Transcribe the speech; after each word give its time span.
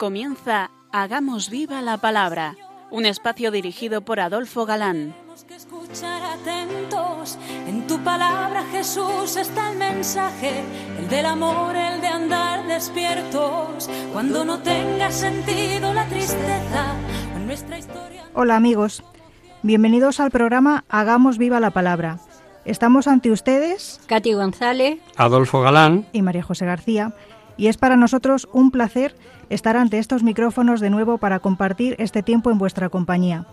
Comienza 0.00 0.70
Hagamos 0.92 1.50
viva 1.50 1.82
la 1.82 1.98
palabra, 1.98 2.56
un 2.90 3.04
espacio 3.04 3.50
dirigido 3.50 4.00
por 4.00 4.18
Adolfo 4.18 4.64
Galán. 4.64 5.14
que 5.46 5.54
escuchar 5.54 6.22
atentos. 6.22 7.36
En 7.66 7.86
tu 7.86 7.98
palabra, 7.98 8.64
Jesús, 8.72 9.36
está 9.36 9.72
el 9.72 9.76
mensaje, 9.76 10.62
el 10.98 11.06
del 11.10 11.26
amor, 11.26 11.76
el 11.76 12.00
de 12.00 12.06
andar 12.06 12.66
despiertos. 12.66 13.90
Cuando 14.10 14.42
no 14.42 14.60
tenga 14.60 15.10
sentido 15.10 15.92
la 15.92 16.06
tristeza, 16.06 16.94
en 17.36 17.46
nuestra 17.46 17.78
historia. 17.78 18.24
Hola 18.32 18.56
amigos, 18.56 19.02
bienvenidos 19.62 20.18
al 20.18 20.30
programa 20.30 20.86
Hagamos 20.88 21.36
viva 21.36 21.60
la 21.60 21.72
palabra. 21.72 22.20
Estamos 22.64 23.06
ante 23.06 23.30
ustedes, 23.30 24.00
Katy 24.06 24.32
González, 24.32 24.98
Adolfo 25.16 25.60
Galán, 25.60 26.06
y 26.12 26.22
María 26.22 26.42
José 26.42 26.64
García, 26.64 27.14
y 27.60 27.68
es 27.68 27.76
para 27.76 27.94
nosotros 27.94 28.48
un 28.54 28.70
placer 28.70 29.14
estar 29.50 29.76
ante 29.76 29.98
estos 29.98 30.22
micrófonos 30.22 30.80
de 30.80 30.88
nuevo 30.88 31.18
para 31.18 31.40
compartir 31.40 31.94
este 31.98 32.22
tiempo 32.22 32.50
en 32.50 32.56
vuestra 32.56 32.88
compañía, 32.88 33.44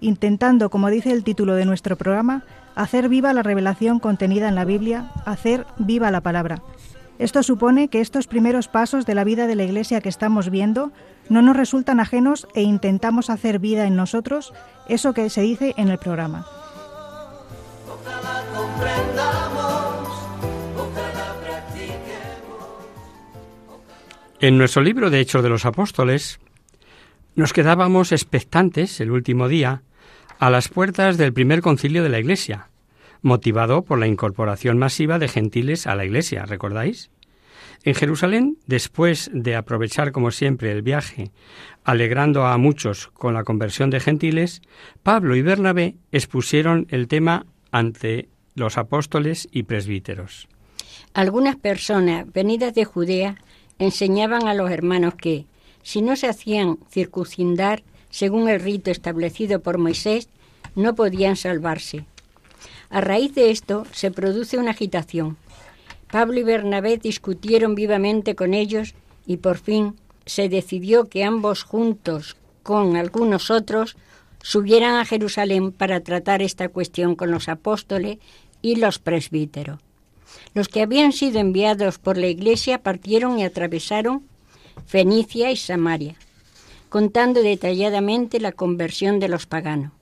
intentando, 0.00 0.68
como 0.68 0.90
dice 0.90 1.12
el 1.12 1.22
título 1.22 1.54
de 1.54 1.64
nuestro 1.64 1.94
programa, 1.96 2.42
hacer 2.74 3.08
viva 3.08 3.32
la 3.32 3.44
revelación 3.44 4.00
contenida 4.00 4.48
en 4.48 4.56
la 4.56 4.64
Biblia, 4.64 5.12
hacer 5.26 5.64
viva 5.78 6.10
la 6.10 6.22
palabra. 6.22 6.60
Esto 7.20 7.44
supone 7.44 7.86
que 7.86 8.00
estos 8.00 8.26
primeros 8.26 8.66
pasos 8.66 9.06
de 9.06 9.14
la 9.14 9.22
vida 9.22 9.46
de 9.46 9.54
la 9.54 9.62
Iglesia 9.62 10.00
que 10.00 10.08
estamos 10.08 10.50
viendo 10.50 10.90
no 11.28 11.40
nos 11.40 11.56
resultan 11.56 12.00
ajenos 12.00 12.48
e 12.56 12.62
intentamos 12.62 13.30
hacer 13.30 13.60
vida 13.60 13.86
en 13.86 13.94
nosotros 13.94 14.52
eso 14.88 15.12
que 15.12 15.30
se 15.30 15.42
dice 15.42 15.72
en 15.76 15.88
el 15.88 15.98
programa. 15.98 16.46
En 24.42 24.58
nuestro 24.58 24.82
libro 24.82 25.08
de 25.08 25.20
Hechos 25.20 25.44
de 25.44 25.48
los 25.48 25.64
Apóstoles, 25.64 26.40
nos 27.36 27.52
quedábamos 27.52 28.10
expectantes 28.10 29.00
el 29.00 29.12
último 29.12 29.46
día 29.46 29.82
a 30.40 30.50
las 30.50 30.66
puertas 30.66 31.16
del 31.16 31.32
primer 31.32 31.60
concilio 31.60 32.02
de 32.02 32.08
la 32.08 32.18
Iglesia, 32.18 32.68
motivado 33.22 33.82
por 33.82 34.00
la 34.00 34.08
incorporación 34.08 34.78
masiva 34.78 35.20
de 35.20 35.28
gentiles 35.28 35.86
a 35.86 35.94
la 35.94 36.04
Iglesia, 36.04 36.44
¿recordáis? 36.44 37.12
En 37.84 37.94
Jerusalén, 37.94 38.58
después 38.66 39.30
de 39.32 39.54
aprovechar 39.54 40.10
como 40.10 40.32
siempre 40.32 40.72
el 40.72 40.82
viaje, 40.82 41.30
alegrando 41.84 42.44
a 42.44 42.58
muchos 42.58 43.06
con 43.14 43.34
la 43.34 43.44
conversión 43.44 43.90
de 43.90 44.00
gentiles, 44.00 44.60
Pablo 45.04 45.36
y 45.36 45.42
Bernabé 45.42 45.94
expusieron 46.10 46.88
el 46.90 47.06
tema 47.06 47.46
ante 47.70 48.28
los 48.56 48.76
apóstoles 48.76 49.48
y 49.52 49.62
presbíteros. 49.62 50.48
algunas 51.14 51.54
personas 51.54 52.26
venidas 52.32 52.74
de 52.74 52.84
Judea 52.84 53.36
enseñaban 53.82 54.46
a 54.46 54.54
los 54.54 54.70
hermanos 54.70 55.14
que, 55.14 55.46
si 55.82 56.02
no 56.02 56.16
se 56.16 56.28
hacían 56.28 56.78
circuncidar 56.90 57.82
según 58.10 58.48
el 58.48 58.60
rito 58.60 58.90
establecido 58.90 59.60
por 59.60 59.78
Moisés, 59.78 60.28
no 60.74 60.94
podían 60.94 61.36
salvarse. 61.36 62.04
A 62.90 63.00
raíz 63.00 63.34
de 63.34 63.50
esto 63.50 63.86
se 63.92 64.10
produce 64.10 64.58
una 64.58 64.72
agitación. 64.72 65.36
Pablo 66.10 66.38
y 66.38 66.42
Bernabé 66.42 66.98
discutieron 66.98 67.74
vivamente 67.74 68.34
con 68.34 68.54
ellos 68.54 68.94
y 69.26 69.38
por 69.38 69.58
fin 69.58 69.96
se 70.26 70.48
decidió 70.48 71.08
que 71.08 71.24
ambos 71.24 71.62
juntos 71.62 72.36
con 72.62 72.96
algunos 72.96 73.50
otros 73.50 73.96
subieran 74.42 74.96
a 74.96 75.04
Jerusalén 75.04 75.72
para 75.72 76.00
tratar 76.00 76.42
esta 76.42 76.68
cuestión 76.68 77.16
con 77.16 77.30
los 77.30 77.48
apóstoles 77.48 78.18
y 78.60 78.76
los 78.76 78.98
presbíteros. 78.98 79.80
Los 80.54 80.68
que 80.68 80.82
habían 80.82 81.12
sido 81.12 81.38
enviados 81.38 81.98
por 81.98 82.16
la 82.18 82.26
iglesia 82.26 82.82
partieron 82.82 83.38
y 83.38 83.44
atravesaron 83.44 84.22
Fenicia 84.86 85.50
y 85.50 85.56
Samaria, 85.56 86.16
contando 86.88 87.42
detalladamente 87.42 88.40
la 88.40 88.52
conversión 88.52 89.20
de 89.20 89.28
los 89.28 89.46
paganos. 89.46 89.92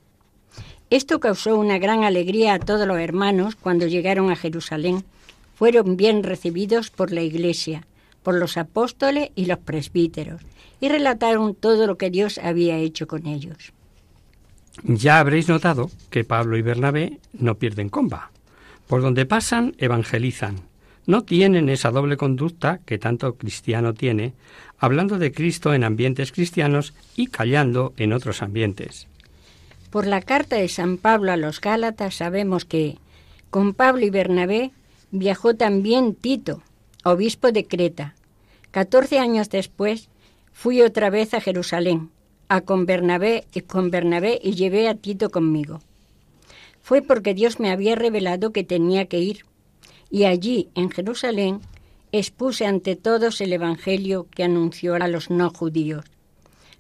Esto 0.90 1.20
causó 1.20 1.56
una 1.56 1.78
gran 1.78 2.02
alegría 2.02 2.54
a 2.54 2.58
todos 2.58 2.86
los 2.86 2.98
hermanos 2.98 3.54
cuando 3.54 3.86
llegaron 3.86 4.30
a 4.30 4.36
Jerusalén. 4.36 5.04
Fueron 5.54 5.96
bien 5.96 6.24
recibidos 6.24 6.90
por 6.90 7.12
la 7.12 7.22
iglesia, 7.22 7.86
por 8.24 8.34
los 8.34 8.56
apóstoles 8.56 9.30
y 9.36 9.46
los 9.46 9.58
presbíteros, 9.58 10.42
y 10.80 10.88
relataron 10.88 11.54
todo 11.54 11.86
lo 11.86 11.96
que 11.96 12.10
Dios 12.10 12.38
había 12.38 12.76
hecho 12.76 13.06
con 13.06 13.26
ellos. 13.26 13.72
Ya 14.82 15.20
habréis 15.20 15.48
notado 15.48 15.90
que 16.10 16.24
Pablo 16.24 16.56
y 16.56 16.62
Bernabé 16.62 17.18
no 17.32 17.56
pierden 17.56 17.88
comba. 17.88 18.30
Por 18.90 19.02
donde 19.02 19.24
pasan, 19.24 19.76
evangelizan. 19.78 20.62
No 21.06 21.22
tienen 21.22 21.68
esa 21.68 21.92
doble 21.92 22.16
conducta 22.16 22.80
que 22.84 22.98
tanto 22.98 23.36
cristiano 23.36 23.94
tiene, 23.94 24.34
hablando 24.80 25.16
de 25.16 25.30
Cristo 25.30 25.74
en 25.74 25.84
ambientes 25.84 26.32
cristianos 26.32 26.92
y 27.14 27.28
callando 27.28 27.92
en 27.98 28.12
otros 28.12 28.42
ambientes. 28.42 29.06
Por 29.90 30.08
la 30.08 30.20
carta 30.20 30.56
de 30.56 30.66
San 30.66 30.98
Pablo 30.98 31.30
a 31.30 31.36
los 31.36 31.60
Gálatas 31.60 32.16
sabemos 32.16 32.64
que 32.64 32.98
con 33.48 33.74
Pablo 33.74 34.04
y 34.04 34.10
Bernabé 34.10 34.72
viajó 35.12 35.54
también 35.54 36.16
Tito, 36.16 36.60
obispo 37.04 37.52
de 37.52 37.66
Creta. 37.66 38.16
Catorce 38.72 39.20
años 39.20 39.50
después 39.50 40.08
fui 40.52 40.82
otra 40.82 41.10
vez 41.10 41.32
a 41.32 41.40
Jerusalén, 41.40 42.10
a 42.48 42.62
con 42.62 42.86
Bernabé 42.86 43.44
y 43.54 43.60
con 43.60 43.92
Bernabé 43.92 44.40
y 44.42 44.56
llevé 44.56 44.88
a 44.88 44.96
Tito 44.96 45.30
conmigo. 45.30 45.80
Fue 46.82 47.02
porque 47.02 47.34
Dios 47.34 47.60
me 47.60 47.70
había 47.70 47.94
revelado 47.94 48.52
que 48.52 48.64
tenía 48.64 49.06
que 49.06 49.18
ir, 49.18 49.44
y 50.10 50.24
allí, 50.24 50.68
en 50.74 50.90
Jerusalén, 50.90 51.60
expuse 52.12 52.66
ante 52.66 52.96
todos 52.96 53.40
el 53.40 53.52
Evangelio 53.52 54.26
que 54.30 54.42
anunció 54.42 54.94
a 54.96 55.08
los 55.08 55.30
no 55.30 55.50
judíos. 55.50 56.04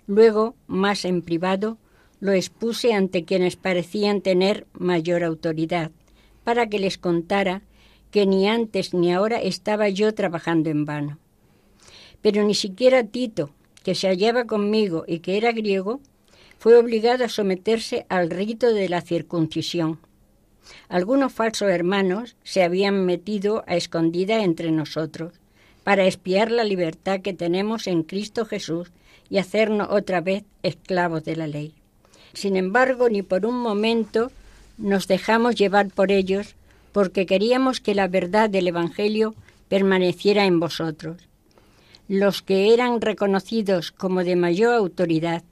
Luego, 0.06 0.56
más 0.66 1.04
en 1.04 1.22
privado, 1.22 1.78
lo 2.18 2.32
expuse 2.32 2.92
ante 2.92 3.24
quienes 3.24 3.56
parecían 3.56 4.20
tener 4.20 4.66
mayor 4.72 5.22
autoridad, 5.22 5.92
para 6.42 6.68
que 6.68 6.78
les 6.78 6.98
contara 6.98 7.62
que 8.10 8.26
ni 8.26 8.48
antes 8.48 8.92
ni 8.92 9.12
ahora 9.12 9.40
estaba 9.40 9.88
yo 9.88 10.12
trabajando 10.14 10.68
en 10.68 10.84
vano. 10.84 11.18
Pero 12.22 12.42
ni 12.44 12.54
siquiera 12.54 13.04
Tito, 13.04 13.50
que 13.84 13.94
se 13.94 14.08
hallaba 14.08 14.46
conmigo 14.46 15.04
y 15.06 15.20
que 15.20 15.36
era 15.36 15.52
griego, 15.52 16.00
fue 16.60 16.76
obligado 16.76 17.24
a 17.24 17.30
someterse 17.30 18.04
al 18.10 18.28
rito 18.28 18.74
de 18.74 18.90
la 18.90 19.00
circuncisión. 19.00 19.98
Algunos 20.90 21.32
falsos 21.32 21.70
hermanos 21.70 22.36
se 22.44 22.62
habían 22.62 23.06
metido 23.06 23.64
a 23.66 23.76
escondida 23.76 24.44
entre 24.44 24.70
nosotros 24.70 25.32
para 25.84 26.04
espiar 26.04 26.50
la 26.50 26.64
libertad 26.64 27.22
que 27.22 27.32
tenemos 27.32 27.86
en 27.86 28.02
Cristo 28.02 28.44
Jesús 28.44 28.92
y 29.30 29.38
hacernos 29.38 29.88
otra 29.90 30.20
vez 30.20 30.44
esclavos 30.62 31.24
de 31.24 31.36
la 31.36 31.46
ley. 31.46 31.72
Sin 32.34 32.58
embargo, 32.58 33.08
ni 33.08 33.22
por 33.22 33.46
un 33.46 33.56
momento 33.56 34.30
nos 34.76 35.08
dejamos 35.08 35.54
llevar 35.54 35.88
por 35.88 36.12
ellos 36.12 36.56
porque 36.92 37.24
queríamos 37.24 37.80
que 37.80 37.94
la 37.94 38.06
verdad 38.06 38.50
del 38.50 38.68
Evangelio 38.68 39.34
permaneciera 39.70 40.44
en 40.44 40.60
vosotros. 40.60 41.16
Los 42.06 42.42
que 42.42 42.74
eran 42.74 43.00
reconocidos 43.00 43.92
como 43.92 44.24
de 44.24 44.36
mayor 44.36 44.74
autoridad, 44.74 45.42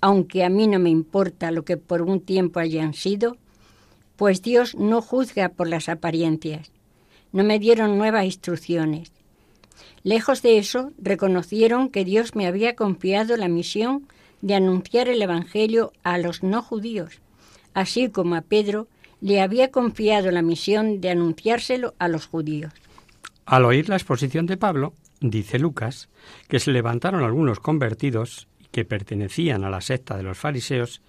aunque 0.00 0.44
a 0.44 0.48
mí 0.48 0.66
no 0.66 0.78
me 0.78 0.90
importa 0.90 1.50
lo 1.50 1.64
que 1.64 1.76
por 1.76 2.02
un 2.02 2.20
tiempo 2.20 2.60
hayan 2.60 2.94
sido, 2.94 3.36
pues 4.16 4.42
Dios 4.42 4.74
no 4.74 5.02
juzga 5.02 5.50
por 5.50 5.68
las 5.68 5.88
apariencias. 5.88 6.70
No 7.32 7.44
me 7.44 7.58
dieron 7.58 7.96
nuevas 7.98 8.24
instrucciones. 8.24 9.12
Lejos 10.02 10.42
de 10.42 10.58
eso, 10.58 10.92
reconocieron 10.98 11.90
que 11.90 12.04
Dios 12.04 12.34
me 12.34 12.46
había 12.46 12.74
confiado 12.74 13.36
la 13.36 13.48
misión 13.48 14.06
de 14.42 14.54
anunciar 14.54 15.08
el 15.08 15.20
Evangelio 15.20 15.92
a 16.02 16.18
los 16.18 16.42
no 16.42 16.62
judíos, 16.62 17.20
así 17.74 18.08
como 18.08 18.34
a 18.34 18.40
Pedro 18.40 18.88
le 19.20 19.40
había 19.40 19.70
confiado 19.70 20.30
la 20.30 20.42
misión 20.42 21.00
de 21.00 21.10
anunciárselo 21.10 21.94
a 21.98 22.08
los 22.08 22.26
judíos. 22.26 22.72
Al 23.44 23.64
oír 23.64 23.88
la 23.88 23.96
exposición 23.96 24.46
de 24.46 24.56
Pablo, 24.56 24.94
dice 25.20 25.58
Lucas, 25.58 26.08
que 26.48 26.60
se 26.60 26.70
levantaron 26.70 27.22
algunos 27.22 27.60
convertidos 27.60 28.48
que 28.70 28.84
pertenecían 28.84 29.64
a 29.64 29.70
la 29.70 29.80
secta 29.80 30.16
de 30.16 30.22
los 30.22 30.38
fariseos 30.38 31.02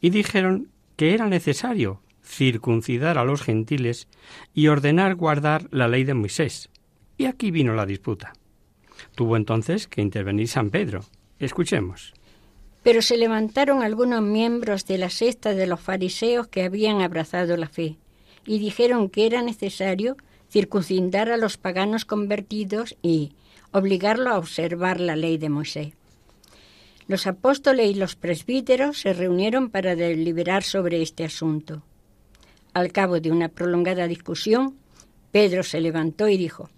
y 0.00 0.10
dijeron 0.10 0.68
que 0.96 1.14
era 1.14 1.26
necesario 1.26 2.00
circuncidar 2.24 3.18
a 3.18 3.24
los 3.24 3.42
gentiles 3.42 4.08
y 4.54 4.68
ordenar 4.68 5.14
guardar 5.14 5.68
la 5.70 5.88
ley 5.88 6.04
de 6.04 6.14
Moisés. 6.14 6.70
Y 7.16 7.26
aquí 7.26 7.50
vino 7.50 7.74
la 7.74 7.86
disputa. 7.86 8.32
Tuvo 9.14 9.36
entonces 9.36 9.86
que 9.88 10.02
intervenir 10.02 10.48
San 10.48 10.70
Pedro. 10.70 11.04
Escuchemos. 11.38 12.14
Pero 12.82 13.02
se 13.02 13.16
levantaron 13.16 13.82
algunos 13.82 14.22
miembros 14.22 14.86
de 14.86 14.98
la 14.98 15.10
secta 15.10 15.54
de 15.54 15.66
los 15.66 15.80
fariseos 15.80 16.48
que 16.48 16.62
habían 16.62 17.00
abrazado 17.00 17.56
la 17.56 17.68
fe 17.68 17.96
y 18.46 18.58
dijeron 18.58 19.08
que 19.08 19.26
era 19.26 19.42
necesario 19.42 20.16
circuncidar 20.50 21.30
a 21.30 21.36
los 21.36 21.56
paganos 21.56 22.04
convertidos 22.04 22.96
y 23.02 23.32
obligarlo 23.72 24.30
a 24.30 24.38
observar 24.38 25.00
la 25.00 25.16
ley 25.16 25.38
de 25.38 25.48
Moisés. 25.48 25.94
Los 27.06 27.26
apóstoles 27.26 27.90
y 27.90 27.94
los 27.94 28.16
presbíteros 28.16 29.00
se 29.00 29.12
reunieron 29.12 29.68
para 29.68 29.94
deliberar 29.94 30.62
sobre 30.62 31.02
este 31.02 31.24
asunto. 31.24 31.82
Al 32.72 32.92
cabo 32.92 33.20
de 33.20 33.30
una 33.30 33.48
prolongada 33.48 34.08
discusión, 34.08 34.76
Pedro 35.30 35.62
se 35.64 35.80
levantó 35.80 36.28
y 36.28 36.38
dijo, 36.38 36.70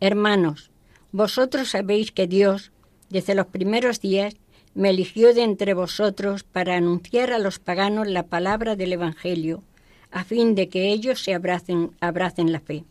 Hermanos, 0.00 0.70
vosotros 1.12 1.68
sabéis 1.68 2.10
que 2.10 2.26
Dios, 2.26 2.72
desde 3.08 3.36
los 3.36 3.46
primeros 3.46 4.00
días, 4.00 4.34
me 4.74 4.90
eligió 4.90 5.32
de 5.32 5.44
entre 5.44 5.74
vosotros 5.74 6.42
para 6.42 6.76
anunciar 6.76 7.32
a 7.32 7.38
los 7.38 7.60
paganos 7.60 8.08
la 8.08 8.24
palabra 8.24 8.74
del 8.74 8.92
Evangelio, 8.92 9.62
a 10.10 10.24
fin 10.24 10.56
de 10.56 10.68
que 10.68 10.92
ellos 10.92 11.22
se 11.22 11.34
abracen, 11.34 11.92
abracen 12.00 12.50
la 12.50 12.60
fe. 12.60 12.84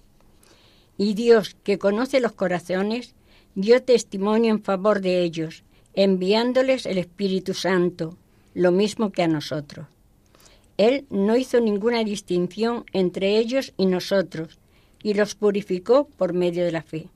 Y 0.97 1.15
Dios, 1.15 1.57
que 1.63 1.77
conoce 1.77 2.21
los 2.21 2.31
corazones, 2.31 3.13
dio 3.55 3.83
testimonio 3.83 4.51
en 4.51 4.63
favor 4.63 5.01
de 5.01 5.21
ellos, 5.21 5.64
enviándoles 5.95 6.85
el 6.85 6.97
Espíritu 6.97 7.53
Santo, 7.53 8.17
lo 8.53 8.71
mismo 8.71 9.11
que 9.11 9.23
a 9.23 9.27
nosotros. 9.27 9.87
Él 10.77 11.05
no 11.09 11.37
hizo 11.37 11.61
ninguna 11.61 12.03
distinción 12.03 12.85
entre 12.91 13.37
ellos 13.37 13.73
y 13.77 13.85
nosotros, 13.85 14.59
y 15.01 15.13
los 15.13 15.35
purificó 15.35 16.07
por 16.17 16.33
medio 16.33 16.65
de 16.65 16.71
la 16.71 16.81
fe. 16.81 17.07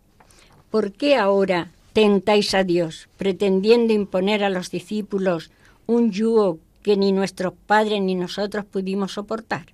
¿Por 0.69 0.93
qué 0.93 1.15
ahora 1.15 1.71
tentáis 1.93 2.53
a 2.53 2.63
Dios, 2.63 3.09
pretendiendo 3.17 3.93
imponer 3.93 4.43
a 4.43 4.49
los 4.49 4.71
discípulos 4.71 5.51
un 5.87 6.11
yugo 6.11 6.59
que 6.83 6.95
ni 6.95 7.11
nuestros 7.11 7.53
padres 7.65 8.01
ni 8.01 8.15
nosotros 8.15 8.63
pudimos 8.63 9.13
soportar? 9.13 9.73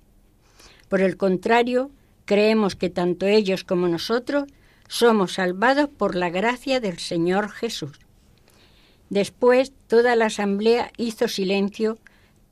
Por 0.88 1.00
el 1.00 1.16
contrario, 1.16 1.90
creemos 2.24 2.74
que 2.74 2.90
tanto 2.90 3.26
ellos 3.26 3.62
como 3.62 3.86
nosotros 3.86 4.44
somos 4.88 5.34
salvados 5.34 5.88
por 5.90 6.16
la 6.16 6.30
gracia 6.30 6.80
del 6.80 6.98
Señor 6.98 7.50
Jesús. 7.50 8.05
Después 9.10 9.72
toda 9.86 10.16
la 10.16 10.26
asamblea 10.26 10.90
hizo 10.96 11.28
silencio 11.28 11.98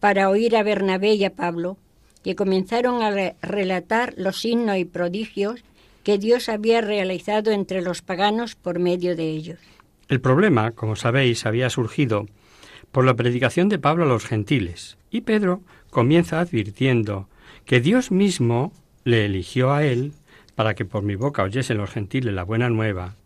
para 0.01 0.29
oír 0.29 0.57
a 0.57 0.63
Bernabé 0.63 1.15
y 1.15 1.25
a 1.25 1.35
Pablo, 1.35 1.77
que 2.23 2.37
comenzaron 2.37 3.03
a 3.03 3.35
relatar 3.43 4.15
los 4.17 4.41
signos 4.41 4.79
y 4.79 4.85
prodigios 4.85 5.63
que 6.05 6.19
Dios 6.19 6.49
había 6.49 6.81
realizado 6.81 7.51
entre 7.51 7.83
los 7.83 8.03
paganos 8.03 8.55
por 8.55 8.79
medio 8.79 9.17
de 9.17 9.31
ellos. 9.31 9.59
El 10.09 10.21
problema, 10.21 10.73
como 10.73 10.97
sabéis, 10.97 11.47
había 11.47 11.71
surgido 11.71 12.27
por 12.93 13.05
la 13.05 13.15
predicación 13.15 13.69
de 13.69 13.79
Pablo 13.79 14.05
a 14.05 14.09
los 14.09 14.27
gentiles, 14.27 14.97
y 15.11 15.23
Pedro 15.23 15.63
comienza 15.91 16.41
advirtiendo 16.41 17.29
que 17.65 17.81
Dios 17.81 18.11
mismo 18.11 18.73
le 19.05 19.25
eligió 19.25 19.73
a 19.73 19.85
él 19.85 20.13
para 20.55 20.75
que 20.75 20.85
por 20.85 21.03
mi 21.03 21.15
boca 21.15 21.43
oyesen 21.43 21.79
los 21.79 21.91
gentiles 21.91 22.35
la 22.35 22.45
buena 22.45 22.69
nueva. 22.69 23.17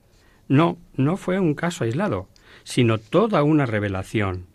No, 0.49 0.79
no 0.95 1.17
fue 1.17 1.39
un 1.39 1.55
caso 1.55 1.85
aislado, 1.85 2.29
sino 2.65 2.99
toda 2.99 3.43
una 3.43 3.67
revelación. 3.67 4.47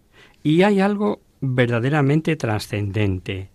Y 0.44 0.64
hay 0.64 0.80
algo 0.80 1.22
verdaderamente 1.42 2.36
trascendente. 2.36 3.50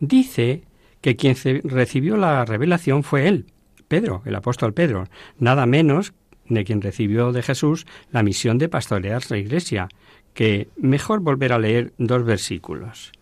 Dice 0.00 0.62
que 1.00 1.16
quien 1.16 1.36
recibió 1.64 2.16
la 2.16 2.44
revelación 2.44 3.02
fue 3.02 3.28
él, 3.28 3.46
Pedro, 3.88 4.22
el 4.24 4.34
apóstol 4.34 4.72
Pedro, 4.72 5.08
nada 5.38 5.66
menos 5.66 6.12
de 6.48 6.64
quien 6.64 6.80
recibió 6.80 7.32
de 7.32 7.42
Jesús 7.42 7.86
la 8.10 8.22
misión 8.22 8.58
de 8.58 8.68
pastorear 8.68 9.22
la 9.30 9.38
iglesia, 9.38 9.88
que 10.34 10.68
mejor 10.76 11.20
volver 11.20 11.52
a 11.52 11.58
leer 11.58 11.92
dos 11.98 12.24
versículos. 12.24 13.12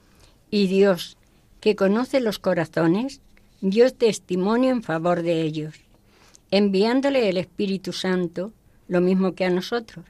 Y 0.50 0.66
Dios, 0.66 1.16
que 1.60 1.76
conoce 1.76 2.20
los 2.20 2.38
corazones, 2.38 3.20
dio 3.60 3.90
testimonio 3.92 4.70
en 4.70 4.82
favor 4.82 5.22
de 5.22 5.42
ellos, 5.42 5.74
enviándole 6.50 7.28
el 7.28 7.36
Espíritu 7.36 7.92
Santo, 7.92 8.52
lo 8.88 9.00
mismo 9.00 9.34
que 9.34 9.44
a 9.44 9.50
nosotros. 9.50 10.04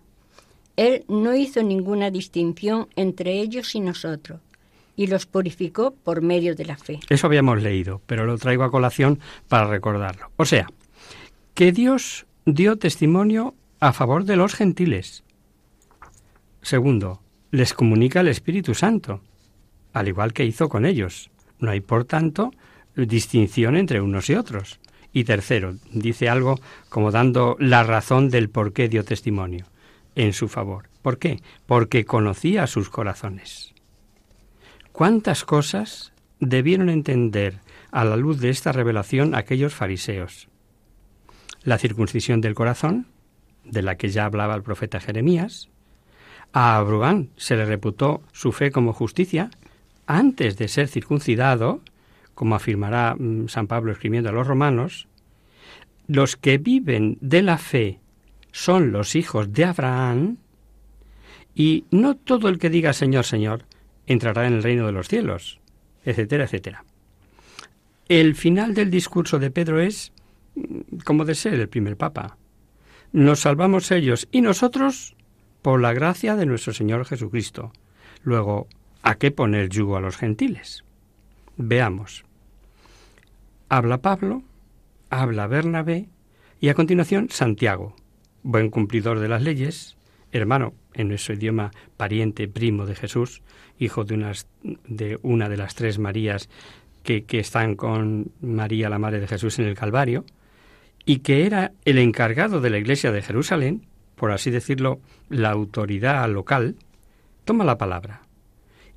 Él 0.77 1.05
no 1.09 1.35
hizo 1.37 1.63
ninguna 1.63 2.11
distinción 2.11 2.89
entre 2.97 3.41
ellos 3.41 3.75
y 3.75 3.81
nosotros, 3.81 4.41
y 4.97 5.07
los 5.07 5.27
purificó 5.27 5.93
por 5.93 6.21
medio 6.21 6.57
de 6.57 6.65
la 6.65 6.77
fe. 6.77 7.01
Eso 7.09 7.27
habíamos 7.27 7.63
leído, 7.63 8.01
pero 8.07 8.27
lo 8.27 8.39
traigo 8.39 8.65
a 8.65 8.71
colación 8.71 9.21
para 9.49 9.69
recordarlo. 9.69 10.31
O 10.37 10.45
sea, 10.45 10.67
que 11.55 11.71
Dios 11.71 12.27
dio 12.45 12.77
testimonio 12.77 13.55
a 13.79 13.93
favor 13.93 14.25
de 14.25 14.37
los 14.37 14.55
gentiles. 14.55 15.23
Segundo, 16.63 17.21
les 17.53 17.73
comunica 17.73 18.21
el 18.21 18.29
Espíritu 18.29 18.75
Santo, 18.75 19.21
al 19.93 20.09
igual 20.09 20.33
que 20.33 20.45
hizo 20.45 20.69
con 20.69 20.87
ellos. 20.87 21.31
No 21.61 21.71
hay, 21.71 21.81
por 21.81 22.05
tanto, 22.05 22.51
distinción 22.97 23.77
entre 23.77 24.01
unos 24.01 24.29
y 24.29 24.35
otros. 24.35 24.81
Y 25.13 25.23
tercero, 25.23 25.77
dice 25.93 26.29
algo 26.29 26.59
como 26.89 27.13
dando 27.13 27.57
la 27.61 27.85
razón 27.85 28.29
del 28.29 28.51
por 28.51 28.73
qué 28.73 28.89
dio 28.89 29.05
testimonio 29.05 29.67
en 30.15 30.33
su 30.33 30.49
favor. 30.49 30.89
¿Por 31.03 31.19
qué? 31.19 31.43
Porque 31.67 32.05
conocía 32.05 32.67
sus 32.67 32.91
corazones. 32.91 33.75
¿Cuántas 34.93 35.45
cosas 35.45 36.13
debieron 36.41 36.89
entender 36.89 37.61
a 37.91 38.05
la 38.05 38.17
luz 38.17 38.41
de 38.41 38.51
esta 38.51 38.73
revelación 38.73 39.35
aquellos 39.35 39.75
fariseos? 39.75 40.49
La 41.63 41.79
circuncisión 41.79 42.41
del 42.41 42.55
corazón, 42.55 43.09
de 43.65 43.83
la 43.83 43.97
que 43.97 44.11
ya 44.11 44.25
hablaba 44.25 44.55
el 44.55 44.63
profeta 44.63 45.01
Jeremías. 45.01 45.71
A 46.53 46.77
Abraham 46.77 47.31
se 47.37 47.57
le 47.57 47.65
reputó 47.65 48.23
su 48.33 48.53
fe 48.53 48.71
como 48.71 48.93
justicia 48.93 49.51
antes 50.07 50.57
de 50.59 50.69
ser 50.69 50.89
circuncidado, 50.89 51.81
como 52.35 52.55
afirmará 52.55 53.17
mm, 53.19 53.49
San 53.49 53.67
Pablo 53.67 53.93
escribiendo 53.93 54.29
a 54.31 54.33
los 54.33 54.47
romanos. 54.47 55.09
Los 56.07 56.37
que 56.37 56.59
viven 56.59 57.17
de 57.21 57.43
la 57.43 57.59
fe 57.59 58.01
son 58.55 58.93
los 58.93 59.17
hijos 59.17 59.53
de 59.53 59.65
Abraham, 59.65 60.37
y 61.57 61.87
no 61.91 62.15
todo 62.15 62.49
el 62.49 62.61
que 62.61 62.71
diga 62.71 62.93
Señor, 62.93 63.25
Señor, 63.25 63.65
entrará 64.07 64.47
en 64.47 64.53
el 64.53 64.63
reino 64.63 64.87
de 64.87 64.93
los 64.93 65.09
cielos, 65.09 65.59
etcétera, 66.05 66.45
etcétera. 66.45 66.85
El 68.09 68.37
final 68.37 68.73
del 68.73 68.93
discurso 68.93 69.41
de 69.41 69.51
Pedro 69.51 69.81
es 69.81 70.13
mm, 70.55 70.99
como 71.05 71.25
de 71.25 71.35
ser 71.35 71.55
el 71.55 71.69
primer 71.69 71.97
papa. 71.97 72.37
Nos 73.11 73.41
salvamos 73.41 73.91
ellos 73.91 74.29
y 74.31 74.41
nosotros 74.41 75.17
por 75.61 75.81
la 75.81 75.93
gracia 75.93 76.37
de 76.37 76.47
nuestro 76.47 76.73
Señor 76.73 77.07
Jesucristo. 77.07 77.73
Luego, 78.23 78.69
¿a 79.03 79.17
qué 79.17 79.33
poner 79.33 79.69
yugo 79.69 79.97
a 79.97 80.01
los 80.01 80.17
gentiles? 80.17 80.85
Veamos. 81.57 82.25
Habla 83.69 83.99
Pablo, 83.99 84.45
habla 85.11 85.49
Bernabé 85.49 86.09
y 86.61 86.69
a 86.69 86.75
continuación 86.75 87.31
Santiago, 87.31 87.97
buen 88.45 88.71
cumplidor 88.71 89.19
de 89.19 89.29
las 89.29 89.43
leyes, 89.43 89.97
hermano 90.31 90.75
en 90.93 91.09
nuestro 91.09 91.35
idioma 91.35 91.73
pariente 91.97 92.47
primo 92.47 92.87
de 92.87 92.95
Jesús, 92.95 93.43
hijo 93.79 94.05
de, 94.05 94.15
unas, 94.15 94.47
de 94.63 95.19
una 95.23 95.49
de 95.49 95.57
las 95.57 95.75
tres 95.75 95.99
Marías 95.99 96.49
que, 97.03 97.25
que 97.25 97.41
están 97.41 97.75
con 97.75 98.31
María, 98.41 98.89
la 98.89 99.01
Madre 99.01 99.19
de 99.19 99.27
Jesús, 99.27 99.59
en 99.59 99.67
el 99.67 99.75
Calvario, 99.75 100.25
y 101.05 101.19
que 101.19 101.47
era 101.47 101.73
el 101.85 101.99
encargado 101.99 102.61
de 102.61 102.71
la 102.71 102.79
Iglesia 102.79 103.11
de 103.11 103.23
Jerusalén, 103.23 103.87
por 104.15 104.31
así 104.31 104.51
decirlo, 104.51 105.01
la 105.29 105.51
autoridad 105.51 106.29
local, 106.31 106.77
toma 107.45 107.65
la 107.65 107.79
palabra. 107.79 108.23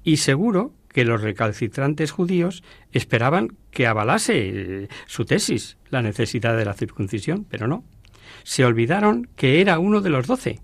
Y 0.04 0.18
seguro 0.18 0.72
que 0.90 1.04
los 1.04 1.22
recalcitrantes 1.22 2.12
judíos 2.12 2.64
esperaban 2.92 3.58
que 3.72 3.88
avalase 3.88 4.34
eh, 4.36 4.88
su 5.06 5.26
tesis, 5.26 5.78
la 5.90 6.02
necesidad 6.02 6.56
de 6.56 6.66
la 6.66 6.74
circuncisión, 6.74 7.46
pero 7.50 7.68
no. 7.68 7.84
Se 8.48 8.64
olvidaron 8.64 9.28
que 9.36 9.60
era 9.60 9.78
uno 9.78 10.00
de 10.00 10.10
los 10.10 10.26
doce, 10.26 10.62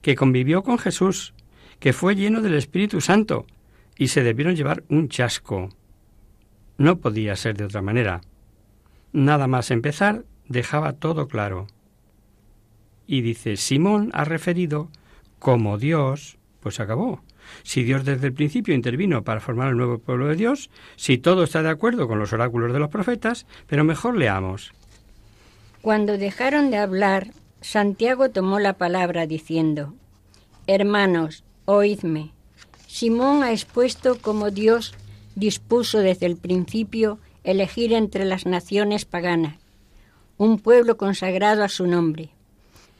que 0.00 0.14
convivió 0.16 0.62
con 0.62 0.78
Jesús, 0.78 1.34
que 1.78 1.92
fue 1.92 2.16
lleno 2.16 2.40
del 2.40 2.54
Espíritu 2.54 3.02
Santo, 3.02 3.44
y 3.98 4.08
se 4.08 4.22
debieron 4.22 4.56
llevar 4.56 4.82
un 4.88 5.10
chasco. 5.10 5.68
No 6.78 7.00
podía 7.00 7.36
ser 7.36 7.54
de 7.58 7.66
otra 7.66 7.82
manera. 7.82 8.22
Nada 9.12 9.46
más 9.46 9.70
empezar, 9.70 10.24
dejaba 10.48 10.94
todo 10.94 11.28
claro. 11.28 11.66
Y 13.06 13.20
dice, 13.20 13.58
Simón 13.58 14.08
ha 14.14 14.24
referido 14.24 14.90
como 15.38 15.76
Dios, 15.76 16.38
pues 16.60 16.80
acabó. 16.80 17.22
Si 17.62 17.82
Dios 17.82 18.06
desde 18.06 18.28
el 18.28 18.32
principio 18.32 18.74
intervino 18.74 19.22
para 19.22 19.40
formar 19.40 19.68
el 19.68 19.76
nuevo 19.76 19.98
pueblo 19.98 20.28
de 20.28 20.36
Dios, 20.36 20.70
si 20.96 21.18
todo 21.18 21.42
está 21.42 21.62
de 21.62 21.68
acuerdo 21.68 22.08
con 22.08 22.18
los 22.18 22.32
oráculos 22.32 22.72
de 22.72 22.78
los 22.78 22.88
profetas, 22.88 23.46
pero 23.66 23.84
mejor 23.84 24.16
leamos. 24.16 24.72
Cuando 25.82 26.18
dejaron 26.18 26.70
de 26.70 26.78
hablar, 26.78 27.32
Santiago 27.60 28.30
tomó 28.30 28.58
la 28.58 28.74
palabra 28.74 29.26
diciendo, 29.26 29.94
Hermanos, 30.66 31.44
oídme. 31.64 32.32
Simón 32.86 33.42
ha 33.42 33.52
expuesto 33.52 34.18
cómo 34.20 34.50
Dios 34.50 34.94
dispuso 35.34 35.98
desde 35.98 36.26
el 36.26 36.36
principio 36.36 37.18
elegir 37.44 37.92
entre 37.92 38.24
las 38.24 38.46
naciones 38.46 39.04
paganas 39.04 39.56
un 40.38 40.60
pueblo 40.60 40.96
consagrado 40.96 41.64
a 41.64 41.68
su 41.68 41.86
nombre. 41.86 42.30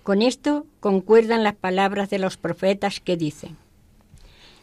Con 0.03 0.23
esto 0.23 0.67
concuerdan 0.81 1.45
las 1.45 1.55
palabras 1.55 2.11
de 2.11 2.19
los 2.19 2.37
profetas 2.37 3.01
que 3.01 3.17
dicen, 3.17 3.57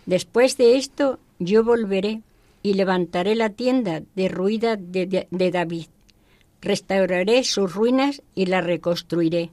Después 0.05 0.57
de 0.57 0.77
esto 0.77 1.19
yo 1.39 1.63
volveré 1.63 2.21
y 2.61 2.73
levantaré 2.73 3.35
la 3.35 3.49
tienda 3.49 4.03
derruida 4.15 4.75
de, 4.75 5.27
de 5.29 5.51
David, 5.51 5.87
restauraré 6.65 7.45
sus 7.45 7.73
ruinas 7.73 8.21
y 8.35 8.47
la 8.47 8.59
reconstruiré, 8.59 9.51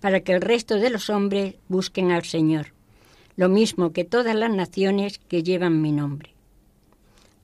para 0.00 0.20
que 0.20 0.32
el 0.32 0.42
resto 0.42 0.76
de 0.76 0.90
los 0.90 1.08
hombres 1.08 1.54
busquen 1.68 2.10
al 2.10 2.24
Señor 2.24 2.72
lo 3.38 3.48
mismo 3.48 3.92
que 3.92 4.04
todas 4.04 4.34
las 4.34 4.50
naciones 4.50 5.20
que 5.28 5.44
llevan 5.44 5.80
mi 5.80 5.92
nombre. 5.92 6.34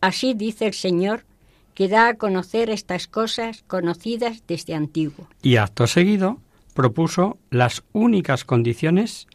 Así 0.00 0.35
dice 0.35 0.66
el 0.66 0.75
Señor, 0.75 1.25
que 1.73 1.87
da 1.87 2.09
a 2.09 2.14
conocer 2.14 2.68
estas 2.68 3.06
cosas 3.06 3.62
conocidas 3.68 4.42
desde 4.49 4.75
antiguo. 4.75 5.28
Y 5.40 5.56
acto 5.56 5.87
seguido 5.87 6.40
propuso 6.75 7.38
las 7.50 7.85
únicas 7.92 8.44
condiciones 8.44 9.28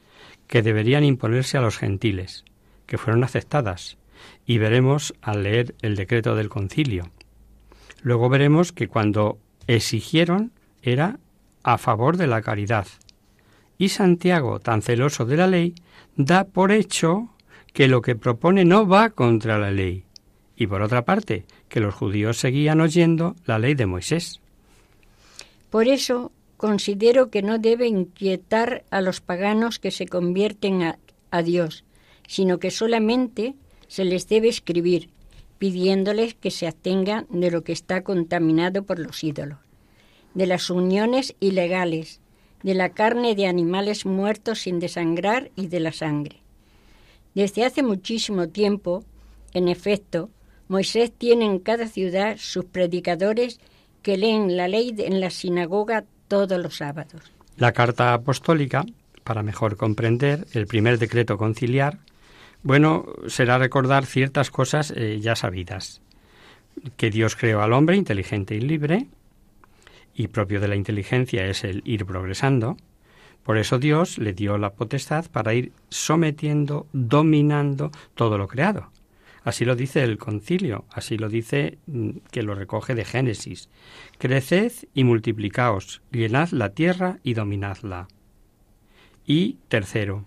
que 0.47 0.61
deberían 0.61 1.05
imponerse 1.05 1.57
a 1.57 1.61
los 1.61 1.77
gentiles, 1.77 2.43
que 2.87 2.97
fueron 2.97 3.23
aceptadas, 3.23 3.97
y 4.45 4.57
veremos 4.57 5.13
al 5.21 5.43
leer 5.43 5.75
el 5.81 5.95
decreto 5.95 6.35
del 6.35 6.49
concilio. 6.49 7.09
Luego 8.01 8.27
veremos 8.27 8.73
que 8.73 8.89
cuando 8.89 9.37
exigieron 9.75 10.51
era 10.81 11.19
a 11.63 11.77
favor 11.77 12.17
de 12.17 12.27
la 12.27 12.41
caridad. 12.41 12.87
Y 13.77 13.89
Santiago, 13.89 14.59
tan 14.59 14.81
celoso 14.81 15.25
de 15.25 15.37
la 15.37 15.47
ley, 15.47 15.75
da 16.15 16.43
por 16.43 16.71
hecho 16.71 17.29
que 17.73 17.87
lo 17.87 18.01
que 18.01 18.15
propone 18.15 18.65
no 18.65 18.87
va 18.87 19.11
contra 19.11 19.59
la 19.59 19.71
ley, 19.71 20.03
y 20.55 20.67
por 20.67 20.81
otra 20.81 21.05
parte, 21.05 21.45
que 21.69 21.79
los 21.79 21.93
judíos 21.93 22.37
seguían 22.37 22.81
oyendo 22.81 23.35
la 23.45 23.59
ley 23.59 23.75
de 23.75 23.85
Moisés. 23.85 24.41
Por 25.69 25.87
eso 25.87 26.31
considero 26.57 27.29
que 27.29 27.43
no 27.43 27.59
debe 27.59 27.87
inquietar 27.87 28.83
a 28.89 29.01
los 29.01 29.21
paganos 29.21 29.77
que 29.77 29.91
se 29.91 30.07
convierten 30.07 30.81
a, 30.81 30.99
a 31.29 31.43
Dios, 31.43 31.85
sino 32.27 32.57
que 32.57 32.71
solamente 32.71 33.53
se 33.87 34.03
les 34.03 34.27
debe 34.27 34.49
escribir, 34.49 35.09
pidiéndoles 35.59 36.33
que 36.33 36.51
se 36.51 36.67
atengan 36.67 37.27
de 37.29 37.51
lo 37.51 37.63
que 37.63 37.73
está 37.73 38.01
contaminado 38.01 38.83
por 38.83 38.97
los 38.97 39.23
ídolos, 39.23 39.59
de 40.33 40.47
las 40.47 40.69
uniones 40.69 41.35
ilegales, 41.39 42.21
de 42.63 42.73
la 42.73 42.89
carne 42.89 43.35
de 43.35 43.45
animales 43.45 44.05
muertos 44.05 44.61
sin 44.61 44.79
desangrar 44.79 45.51
y 45.55 45.67
de 45.67 45.79
la 45.79 45.91
sangre. 45.91 46.37
Desde 47.35 47.65
hace 47.65 47.83
muchísimo 47.83 48.49
tiempo, 48.49 49.03
en 49.53 49.67
efecto, 49.67 50.29
Moisés 50.67 51.11
tiene 51.11 51.45
en 51.45 51.59
cada 51.59 51.87
ciudad 51.87 52.37
sus 52.37 52.65
predicadores 52.65 53.59
que 54.01 54.17
leen 54.17 54.55
la 54.55 54.67
ley 54.67 54.95
en 54.97 55.19
la 55.19 55.29
sinagoga 55.29 56.05
todos 56.27 56.59
los 56.59 56.77
sábados. 56.77 57.21
La 57.57 57.73
carta 57.73 58.13
apostólica, 58.13 58.85
para 59.23 59.43
mejor 59.43 59.75
comprender 59.75 60.47
el 60.53 60.67
primer 60.67 60.99
decreto 60.99 61.37
conciliar, 61.37 61.99
bueno, 62.61 63.05
será 63.27 63.57
recordar 63.57 64.05
ciertas 64.05 64.51
cosas 64.51 64.91
eh, 64.95 65.19
ya 65.21 65.35
sabidas. 65.35 66.01
Que 66.97 67.09
Dios 67.09 67.35
creó 67.35 67.61
al 67.61 67.73
hombre 67.73 67.95
inteligente 67.95 68.55
y 68.55 68.61
libre, 68.61 69.07
y 70.13 70.27
propio 70.27 70.59
de 70.59 70.67
la 70.67 70.75
inteligencia 70.75 71.45
es 71.45 71.63
el 71.63 71.81
ir 71.85 72.05
progresando. 72.05 72.77
Por 73.43 73.57
eso 73.57 73.79
Dios 73.79 74.17
le 74.17 74.33
dio 74.33 74.57
la 74.57 74.73
potestad 74.73 75.25
para 75.31 75.53
ir 75.53 75.71
sometiendo, 75.89 76.87
dominando 76.91 77.91
todo 78.15 78.37
lo 78.37 78.47
creado. 78.47 78.91
Así 79.43 79.63
lo 79.63 79.75
dice 79.75 80.03
el 80.03 80.17
concilio, 80.17 80.85
así 80.91 81.17
lo 81.17 81.29
dice 81.29 81.77
mm, 81.87 82.09
que 82.31 82.43
lo 82.43 82.55
recoge 82.55 82.95
de 82.95 83.05
Génesis. 83.05 83.69
Creced 84.17 84.73
y 84.93 85.05
multiplicaos, 85.05 86.01
llenad 86.11 86.49
la 86.49 86.73
tierra 86.73 87.19
y 87.23 87.33
dominadla. 87.33 88.09
Y 89.25 89.57
tercero, 89.69 90.25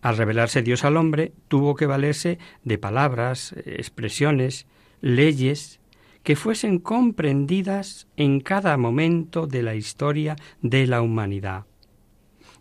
al 0.00 0.16
revelarse 0.16 0.62
Dios 0.62 0.84
al 0.84 0.96
hombre, 0.96 1.32
tuvo 1.48 1.74
que 1.74 1.86
valerse 1.86 2.38
de 2.64 2.78
palabras, 2.78 3.54
expresiones, 3.64 4.66
leyes 5.00 5.80
que 6.22 6.36
fuesen 6.36 6.78
comprendidas 6.78 8.06
en 8.16 8.40
cada 8.40 8.76
momento 8.76 9.46
de 9.46 9.62
la 9.62 9.74
historia 9.74 10.36
de 10.60 10.86
la 10.86 11.00
humanidad. 11.00 11.64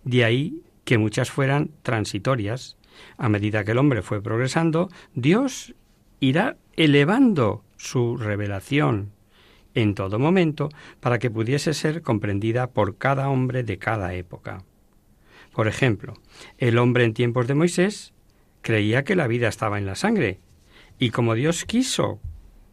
De 0.03 0.23
ahí 0.23 0.61
que 0.85 0.97
muchas 0.97 1.31
fueran 1.31 1.71
transitorias. 1.83 2.77
A 3.17 3.27
medida 3.27 3.65
que 3.65 3.71
el 3.71 3.77
hombre 3.77 4.01
fue 4.01 4.21
progresando, 4.21 4.89
Dios 5.13 5.75
irá 6.21 6.57
elevando 6.77 7.63
su 7.75 8.15
revelación 8.15 9.11
en 9.73 9.93
todo 9.93 10.17
momento 10.17 10.69
para 10.99 11.19
que 11.19 11.29
pudiese 11.29 11.73
ser 11.73 12.01
comprendida 12.01 12.67
por 12.67 12.97
cada 12.97 13.29
hombre 13.29 13.63
de 13.63 13.77
cada 13.77 14.13
época. 14.13 14.63
Por 15.57 15.67
ejemplo, 15.67 16.13
el 16.59 16.77
hombre 16.77 17.03
en 17.03 17.15
tiempos 17.15 17.47
de 17.47 17.55
Moisés 17.55 18.13
creía 18.61 19.03
que 19.03 19.15
la 19.15 19.25
vida 19.25 19.47
estaba 19.47 19.79
en 19.79 19.87
la 19.87 19.95
sangre, 19.95 20.39
y 20.99 21.09
como 21.09 21.33
Dios 21.33 21.65
quiso 21.65 22.19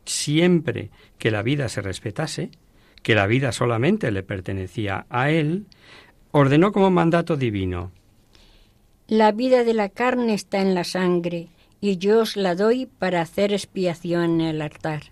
siempre 0.05 0.91
que 1.17 1.31
la 1.31 1.41
vida 1.41 1.71
se 1.71 1.81
respetase, 1.81 2.51
que 3.03 3.15
la 3.15 3.27
vida 3.27 3.53
solamente 3.53 4.11
le 4.11 4.23
pertenecía 4.23 5.07
a 5.09 5.31
él, 5.31 5.65
ordenó 6.31 6.73
como 6.73 6.91
mandato 6.91 7.39
divino. 7.39 7.91
La 9.09 9.33
vida 9.33 9.65
de 9.65 9.73
la 9.73 9.89
carne 9.89 10.35
está 10.35 10.61
en 10.61 10.75
la 10.75 10.85
sangre, 10.85 11.49
y 11.81 11.97
yo 11.97 12.21
os 12.21 12.37
la 12.37 12.55
doy 12.55 12.85
para 12.85 13.23
hacer 13.23 13.55
expiación 13.55 14.25
en 14.25 14.41
el 14.43 14.61
altar. 14.61 15.05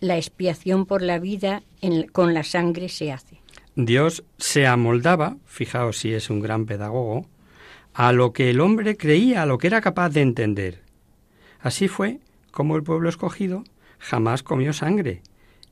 La 0.00 0.16
expiación 0.16 0.86
por 0.86 1.02
la 1.02 1.18
vida 1.18 1.64
con 2.12 2.32
la 2.32 2.44
sangre 2.44 2.88
se 2.88 3.12
hace. 3.12 3.41
Dios 3.74 4.24
se 4.36 4.66
amoldaba, 4.66 5.36
fijaos 5.46 5.98
si 5.98 6.12
es 6.12 6.28
un 6.28 6.40
gran 6.40 6.66
pedagogo, 6.66 7.26
a 7.94 8.12
lo 8.12 8.34
que 8.34 8.50
el 8.50 8.60
hombre 8.60 8.98
creía, 8.98 9.42
a 9.42 9.46
lo 9.46 9.56
que 9.56 9.66
era 9.66 9.80
capaz 9.80 10.10
de 10.10 10.20
entender. 10.20 10.82
Así 11.58 11.88
fue 11.88 12.20
como 12.50 12.76
el 12.76 12.82
pueblo 12.82 13.08
escogido 13.08 13.64
jamás 13.98 14.42
comió 14.42 14.74
sangre, 14.74 15.22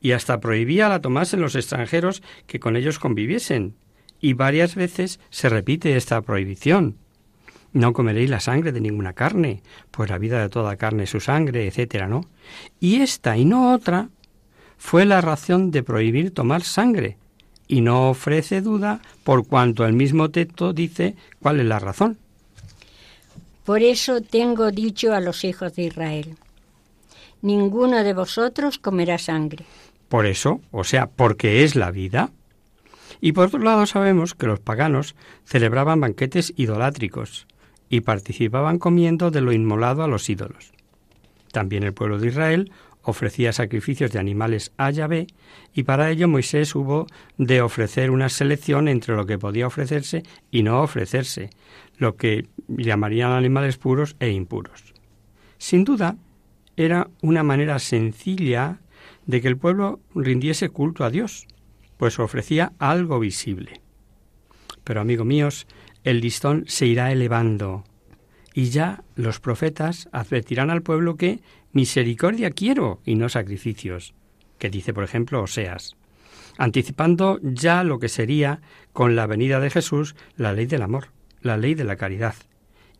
y 0.00 0.12
hasta 0.12 0.40
prohibía 0.40 0.88
la 0.88 1.02
tomasen 1.02 1.42
los 1.42 1.57
extranjeros 1.57 2.23
que 2.47 2.59
con 2.59 2.76
ellos 2.76 2.99
conviviesen, 2.99 3.75
y 4.19 4.33
varias 4.33 4.76
veces 4.76 5.21
se 5.28 5.50
repite 5.50 5.97
esta 5.97 6.23
prohibición. 6.23 6.97
No 7.73 7.92
comeréis 7.92 8.30
la 8.30 8.40
sangre 8.40 8.73
de 8.73 8.80
ninguna 8.80 9.12
carne, 9.12 9.62
pues 9.90 10.09
la 10.09 10.19
vida 10.19 10.40
de 10.40 10.49
toda 10.49 10.76
carne 10.76 11.04
es 11.04 11.11
su 11.11 11.21
sangre, 11.21 11.66
etcétera, 11.66 12.09
¿no? 12.09 12.23
Y 12.80 13.02
esta 13.02 13.37
y 13.37 13.45
no 13.45 13.75
otra 13.75 14.09
fue 14.78 15.04
la 15.04 15.21
razón 15.21 15.71
de 15.71 15.83
prohibir 15.83 16.33
tomar 16.33 16.62
sangre, 16.62 17.19
y 17.71 17.83
no 17.83 18.11
ofrece 18.11 18.61
duda 18.61 19.00
por 19.23 19.47
cuanto 19.47 19.87
el 19.87 19.93
mismo 19.93 20.31
texto 20.31 20.73
dice 20.73 21.15
cuál 21.41 21.61
es 21.61 21.67
la 21.67 21.79
razón. 21.79 22.19
Por 23.65 23.83
eso 23.83 24.21
tengo 24.21 24.73
dicho 24.73 25.15
a 25.15 25.21
los 25.21 25.45
hijos 25.45 25.77
de 25.77 25.85
Israel, 25.85 26.37
ninguno 27.43 28.03
de 28.03 28.12
vosotros 28.12 28.79
comerá 28.79 29.19
sangre. 29.19 29.65
Por 30.09 30.27
eso, 30.27 30.61
o 30.73 30.83
sea, 30.83 31.07
porque 31.07 31.62
es 31.62 31.77
la 31.77 31.93
vida. 31.93 32.31
Y 33.21 33.33
por 33.33 33.47
otro 33.47 33.61
lado 33.61 33.87
sabemos 33.87 34.35
que 34.35 34.47
los 34.47 34.59
paganos 34.59 35.15
celebraban 35.45 36.00
banquetes 36.00 36.53
idolátricos, 36.57 37.47
y 37.91 38.00
participaban 38.00 38.79
comiendo 38.79 39.31
de 39.31 39.43
lo 39.43 39.53
inmolado 39.53 40.03
a 40.03 40.09
los 40.09 40.31
ídolos. 40.31 40.73
También 41.53 41.83
el 41.83 41.93
pueblo 41.93 42.19
de 42.19 42.29
Israel 42.29 42.73
ofrecía 43.02 43.52
sacrificios 43.52 44.12
de 44.12 44.19
animales 44.19 44.73
a 44.76 44.90
Yahvé 44.90 45.26
y 45.75 45.85
para 45.85 46.11
ello 46.11 46.28
Moisés 46.28 46.75
hubo 46.75 47.07
de 47.38 47.62
ofrecer 47.62 48.11
una 48.11 48.28
selección 48.28 48.88
entre 48.88 49.16
lo 49.16 49.26
que 49.26 49.38
podía 49.38 49.66
ofrecerse 49.66 50.23
y 50.50 50.62
no 50.62 50.83
ofrecerse, 50.83 51.50
lo 51.97 52.16
que 52.16 52.47
llamarían 52.69 53.33
animales 53.33 53.76
puros 53.78 54.16
e 54.21 54.30
impuros. 54.30 54.95
Sin 55.59 55.85
duda, 55.85 56.16
era 56.76 57.11
una 57.21 57.42
manera 57.42 57.78
sencilla 57.78 58.80
de 59.26 59.40
que 59.40 59.49
el 59.49 59.59
pueblo 59.59 60.00
rindiese 60.14 60.71
culto 60.71 61.04
a 61.04 61.11
Dios, 61.11 61.47
pues 61.97 62.19
ofrecía 62.19 62.73
algo 62.78 63.21
visible. 63.21 63.80
Pero, 64.85 65.00
amigos 65.00 65.26
míos, 65.26 65.66
el 66.04 66.21
listón 66.21 66.64
se 66.66 66.87
irá 66.87 67.12
elevando 67.12 67.85
y 68.54 68.71
ya 68.71 69.04
los 69.14 69.38
profetas 69.38 70.09
advertirán 70.12 70.71
al 70.71 70.83
pueblo 70.83 71.16
que 71.16 71.40
misericordia 71.73 72.50
quiero 72.50 73.00
y 73.05 73.15
no 73.15 73.29
sacrificios, 73.29 74.15
que 74.59 74.71
dice 74.71 74.95
por 74.95 75.05
ejemplo 75.05 75.43
Oseas, 75.43 75.97
anticipando 76.59 77.39
ya 77.43 77.85
lo 77.85 77.99
que 77.99 78.09
sería 78.09 78.61
con 78.93 79.17
la 79.17 79.27
venida 79.27 79.61
de 79.61 79.71
Jesús 79.71 80.15
la 80.37 80.53
ley 80.53 80.67
del 80.67 80.83
amor, 80.83 81.09
la 81.41 81.57
ley 81.57 81.75
de 81.75 81.85
la 81.85 81.97
caridad. 81.97 82.35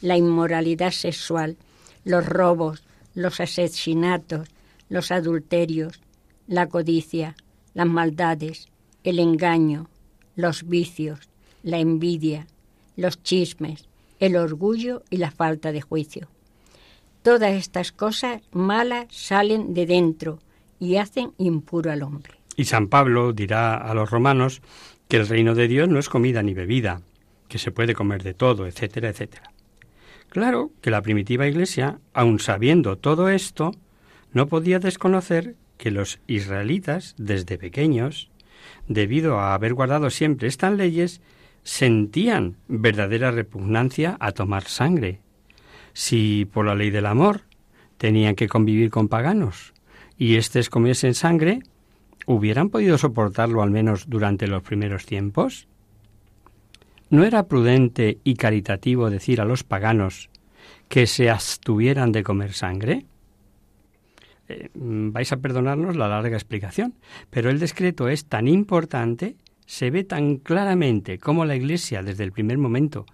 la 0.02 0.18
inmoralidad 0.18 0.92
sexual, 0.92 1.58
los 2.06 2.26
robos, 2.26 2.84
los 3.16 3.40
asesinatos, 3.40 4.48
los 4.88 5.12
adulterios, 5.12 6.00
la 6.48 6.68
codicia, 6.68 7.36
las 7.74 7.88
maldades, 7.88 8.68
el 9.04 9.20
engaño, 9.20 9.90
los 10.36 10.68
vicios, 10.68 11.20
la 11.64 11.80
envidia, 11.80 12.48
los 12.96 13.22
chismes, 13.22 13.86
el 14.20 14.36
orgullo 14.36 15.04
y 15.10 15.18
la 15.18 15.32
falta 15.32 15.72
de 15.72 15.82
juicio. 15.82 16.28
Todas 17.24 17.54
estas 17.54 17.92
cosas 17.92 18.42
malas 18.52 19.08
salen 19.10 19.74
de 19.74 19.86
dentro 19.86 20.40
y 20.80 20.98
hacen 20.98 21.34
impuro 21.38 21.92
al 21.92 22.04
hombre. 22.04 22.34
Y 22.56 22.66
San 22.66 22.88
Pablo 22.88 23.34
dirá 23.34 23.76
a 23.76 23.94
los 23.94 24.10
romanos 24.10 24.62
que 25.08 25.18
el 25.18 25.28
reino 25.28 25.56
de 25.56 25.68
Dios 25.68 25.90
no 25.90 26.00
es 26.00 26.10
comida 26.10 26.44
ni 26.44 26.54
bebida, 26.54 27.02
que 27.48 27.58
se 27.58 27.72
puede 27.72 27.96
comer 27.96 28.24
de 28.24 28.34
todo, 28.34 28.68
etcétera, 28.68 29.10
etcétera. 29.10 29.52
Claro 30.30 30.72
que 30.82 30.92
la 30.92 31.02
primitiva 31.02 31.48
Iglesia, 31.48 32.00
aun 32.14 32.40
sabiendo 32.40 32.98
todo 32.98 33.30
esto, 33.30 33.72
no 34.32 34.48
podía 34.48 34.80
desconocer 34.80 35.56
que 35.78 35.90
los 35.90 36.20
israelitas, 36.28 37.16
desde 37.18 37.58
pequeños, 37.58 38.30
debido 38.88 39.40
a 39.40 39.54
haber 39.54 39.74
guardado 39.74 40.10
siempre 40.10 40.48
estas 40.48 40.74
leyes, 40.74 41.22
sentían 41.64 42.58
verdadera 42.68 43.32
repugnancia 43.32 44.18
a 44.20 44.32
tomar 44.34 44.66
sangre. 44.66 45.22
Si 45.94 46.46
por 46.46 46.66
la 46.66 46.76
ley 46.76 46.92
del 46.92 47.08
amor 47.08 47.42
tenían 47.98 48.36
que 48.36 48.48
convivir 48.48 48.92
con 48.92 49.08
paganos 49.08 49.74
y 50.20 50.36
éstes 50.36 50.70
comiesen 50.70 51.16
sangre, 51.16 51.64
¿hubieran 52.28 52.70
podido 52.70 52.98
soportarlo 52.98 53.64
al 53.64 53.72
menos 53.72 54.10
durante 54.10 54.48
los 54.48 54.62
primeros 54.62 55.06
tiempos? 55.06 55.68
¿No 57.10 57.24
era 57.24 57.48
prudente 57.48 58.20
y 58.24 58.36
caritativo 58.36 59.10
decir 59.10 59.40
a 59.40 59.46
los 59.46 59.64
paganos 59.64 60.30
que 60.90 61.08
se 61.08 61.30
abstuvieran 61.30 62.12
de 62.12 62.24
comer 62.24 62.52
sangre? 62.52 63.06
Eh, 64.50 64.70
vais 64.74 65.32
a 65.32 65.38
perdonarnos 65.38 65.96
la 65.96 66.10
larga 66.10 66.36
explicación, 66.36 66.96
pero 67.30 67.50
el 67.50 67.58
decreto 67.58 68.10
es 68.10 68.26
tan 68.26 68.48
importante, 68.48 69.38
se 69.66 69.90
ve 69.90 70.04
tan 70.04 70.36
claramente 70.36 71.18
cómo 71.18 71.46
la 71.46 71.56
Iglesia 71.56 72.04
desde 72.04 72.26
el 72.26 72.34
primer 72.34 72.58
momento 72.58 73.06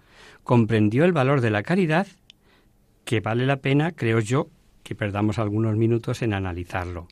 comprendió 0.42 1.04
el 1.04 1.12
valor 1.12 1.40
de 1.40 1.50
la 1.50 1.62
caridad, 1.62 2.08
que 3.04 3.20
vale 3.20 3.46
la 3.46 3.58
pena, 3.58 3.92
creo 3.92 4.18
yo, 4.18 4.48
que 4.86 4.94
perdamos 4.94 5.40
algunos 5.40 5.74
minutos 5.74 6.22
en 6.22 6.32
analizarlo. 6.32 7.08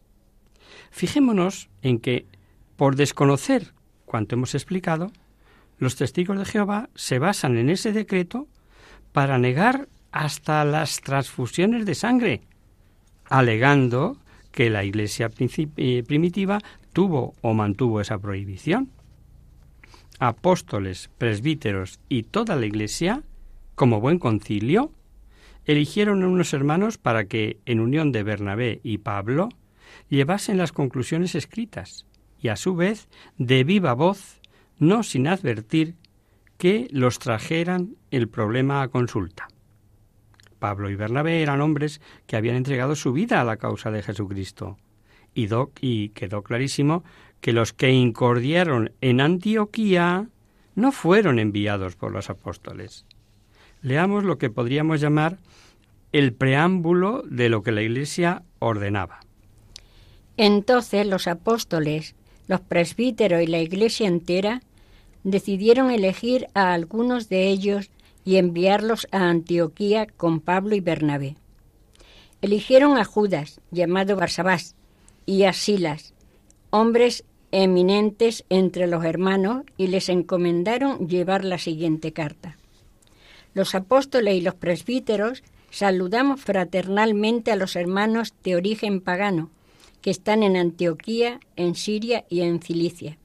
Fijémonos 0.93 1.69
en 1.83 1.99
que, 1.99 2.25
por 2.77 2.95
desconocer 2.95 3.75
cuanto 4.05 4.37
hemos 4.37 4.55
explicado, 4.55 5.11
los 5.79 5.97
testigos 5.97 6.39
de 6.39 6.45
Jehová 6.45 6.89
se 6.95 7.19
basan 7.19 7.57
en 7.57 7.71
ese 7.71 7.93
decreto 7.93 8.47
para 9.11 9.39
negar 9.39 9.89
hasta 10.13 10.65
las 10.65 11.01
transfusiones 11.01 11.85
de 11.85 11.97
sangre, 11.97 12.43
alegando 13.25 14.19
que 14.53 14.71
la 14.71 14.85
Iglesia 14.85 15.29
eh, 15.39 16.05
primitiva 16.07 16.61
tuvo 16.93 17.35
o 17.41 17.55
mantuvo 17.55 18.01
esa 18.01 18.19
prohibición. 18.19 18.93
Apóstoles, 20.21 21.11
presbíteros 21.19 21.99
y 22.09 22.23
toda 22.23 22.55
la 22.55 22.67
Iglesia, 22.67 23.25
como 23.75 24.01
buen 24.01 24.21
concilio, 24.21 24.93
eligieron 25.67 26.25
unos 26.25 26.53
hermanos 26.53 26.99
para 26.99 27.25
que, 27.27 27.59
en 27.67 27.81
unión 27.81 28.13
de 28.13 28.23
Bernabé 28.23 28.81
y 28.83 28.99
Pablo, 28.99 29.49
llevasen 30.09 30.59
las 30.59 30.73
conclusiones 30.73 31.35
escritas 31.35 32.07
y, 32.39 32.49
a 32.49 32.57
su 32.57 32.75
vez, 32.75 33.09
de 33.39 33.65
viva 33.65 33.95
voz 33.95 34.41
no 34.79 35.03
sin 35.03 35.27
advertir 35.27 35.95
que 36.59 36.89
los 36.91 37.19
trajeran 37.19 37.97
el 38.11 38.29
problema 38.29 38.83
a 38.83 38.89
consulta. 38.89 39.49
Pablo 40.59 40.89
y 40.89 40.95
Bernabé 40.95 41.43
eran 41.43 41.61
hombres 41.61 42.01
que 42.27 42.37
habían 42.37 42.57
entregado 42.57 42.97
su 42.97 43.13
vida 43.13 43.41
a 43.41 43.45
la 43.45 43.57
causa 43.57 43.91
de 43.91 44.03
Jesucristo. 44.03 44.79
Y, 45.35 45.49
y 45.81 46.09
quedó 46.11 46.43
clarísimo 46.43 47.05
que 47.41 47.53
los 47.53 47.73
que 47.73 47.91
incordiaron 47.91 48.93
en 49.01 49.21
Antioquía 49.21 50.29
no 50.75 50.93
fueron 50.93 51.39
enviados 51.39 51.97
por 51.97 52.13
los 52.13 52.31
apóstoles. 52.31 53.05
Leamos 53.83 54.25
lo 54.25 54.39
que 54.39 54.49
podríamos 54.49 55.01
llamar 55.01 55.39
el 56.15 56.33
preámbulo 56.33 57.25
de 57.27 57.49
lo 57.49 57.65
que 57.65 57.73
la 57.73 57.83
Iglesia 57.83 58.45
ordenaba. 58.61 59.19
Entonces 60.37 61.09
los 61.09 61.27
apóstoles, 61.27 62.15
los 62.47 62.61
presbíteros 62.61 63.43
y 63.43 63.49
la 63.49 63.59
iglesia 63.59 64.07
entera 64.07 64.63
decidieron 65.25 65.91
elegir 65.91 66.47
a 66.55 66.73
algunos 66.73 67.29
de 67.29 67.49
ellos 67.49 67.91
y 68.25 68.37
enviarlos 68.37 69.09
a 69.11 69.29
Antioquía 69.29 70.07
con 70.07 70.39
Pablo 70.39 70.77
y 70.77 70.81
Bernabé. 70.81 71.35
Eligieron 72.43 72.97
a 72.97 73.05
Judas, 73.05 73.61
llamado 73.73 74.15
Barsabás, 74.15 74.77
y 75.27 75.43
a 75.45 75.53
Silas, 75.53 76.15
hombres 76.71 77.25
eminentes 77.51 78.45
entre 78.51 78.87
los 78.87 79.05
hermanos, 79.05 79.65
y 79.77 79.89
les 79.89 80.09
encomendaron 80.09 81.09
llevar 81.09 81.45
la 81.45 81.59
siguiente 81.59 82.13
carta. 82.13 82.57
Los 83.53 83.75
apóstoles 83.75 84.37
y 84.37 84.43
los 84.43 84.55
presbíteros 84.55 85.43
saludamos 85.75 86.41
fraternalmente 86.41 87.51
a 87.51 87.57
los 87.57 87.75
hermanos 87.75 88.33
de 88.45 88.55
origen 88.55 89.01
pagano, 89.01 89.51
que 90.03 90.11
están 90.13 90.45
en 90.45 90.57
Antioquía, 90.57 91.41
en 91.57 91.75
Siria 91.75 92.25
y 92.29 92.43
en 92.43 92.63
Cilicia. 92.63 93.19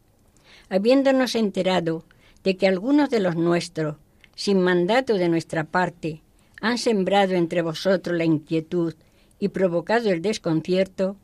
Habiéndonos 0.67 1.35
enterado 1.35 2.05
de 2.43 2.57
que 2.57 2.67
algunos 2.67 3.11
de 3.11 3.19
los 3.19 3.35
nuestros, 3.35 3.97
sin 4.33 4.61
mandato 4.61 5.13
de 5.13 5.29
nuestra 5.29 5.65
parte, 5.65 6.23
han 6.59 6.79
sembrado 6.79 7.35
entre 7.35 7.61
vosotros 7.61 8.17
la 8.17 8.25
inquietud 8.25 8.95
y 9.37 9.49
provocado 9.49 10.09
el 10.09 10.23
desconcierto, 10.23 11.17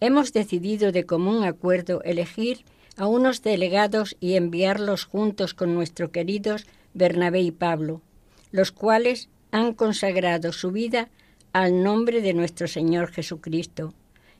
hemos 0.00 0.32
decidido 0.32 0.90
de 0.90 1.06
común 1.06 1.44
acuerdo 1.44 2.02
elegir 2.02 2.64
a 2.96 3.06
unos 3.06 3.42
delegados 3.42 4.16
y 4.18 4.34
enviarlos 4.34 5.04
juntos 5.04 5.54
con 5.54 5.74
nuestros 5.74 6.10
queridos 6.10 6.66
Bernabé 6.92 7.40
y 7.42 7.52
Pablo, 7.52 8.02
los 8.50 8.72
cuales 8.72 9.28
han 9.52 9.74
consagrado 9.74 10.52
su 10.52 10.72
vida 10.72 11.08
al 11.52 11.82
nombre 11.82 12.20
de 12.20 12.34
nuestro 12.34 12.66
Señor 12.66 13.12
Jesucristo 13.12 13.94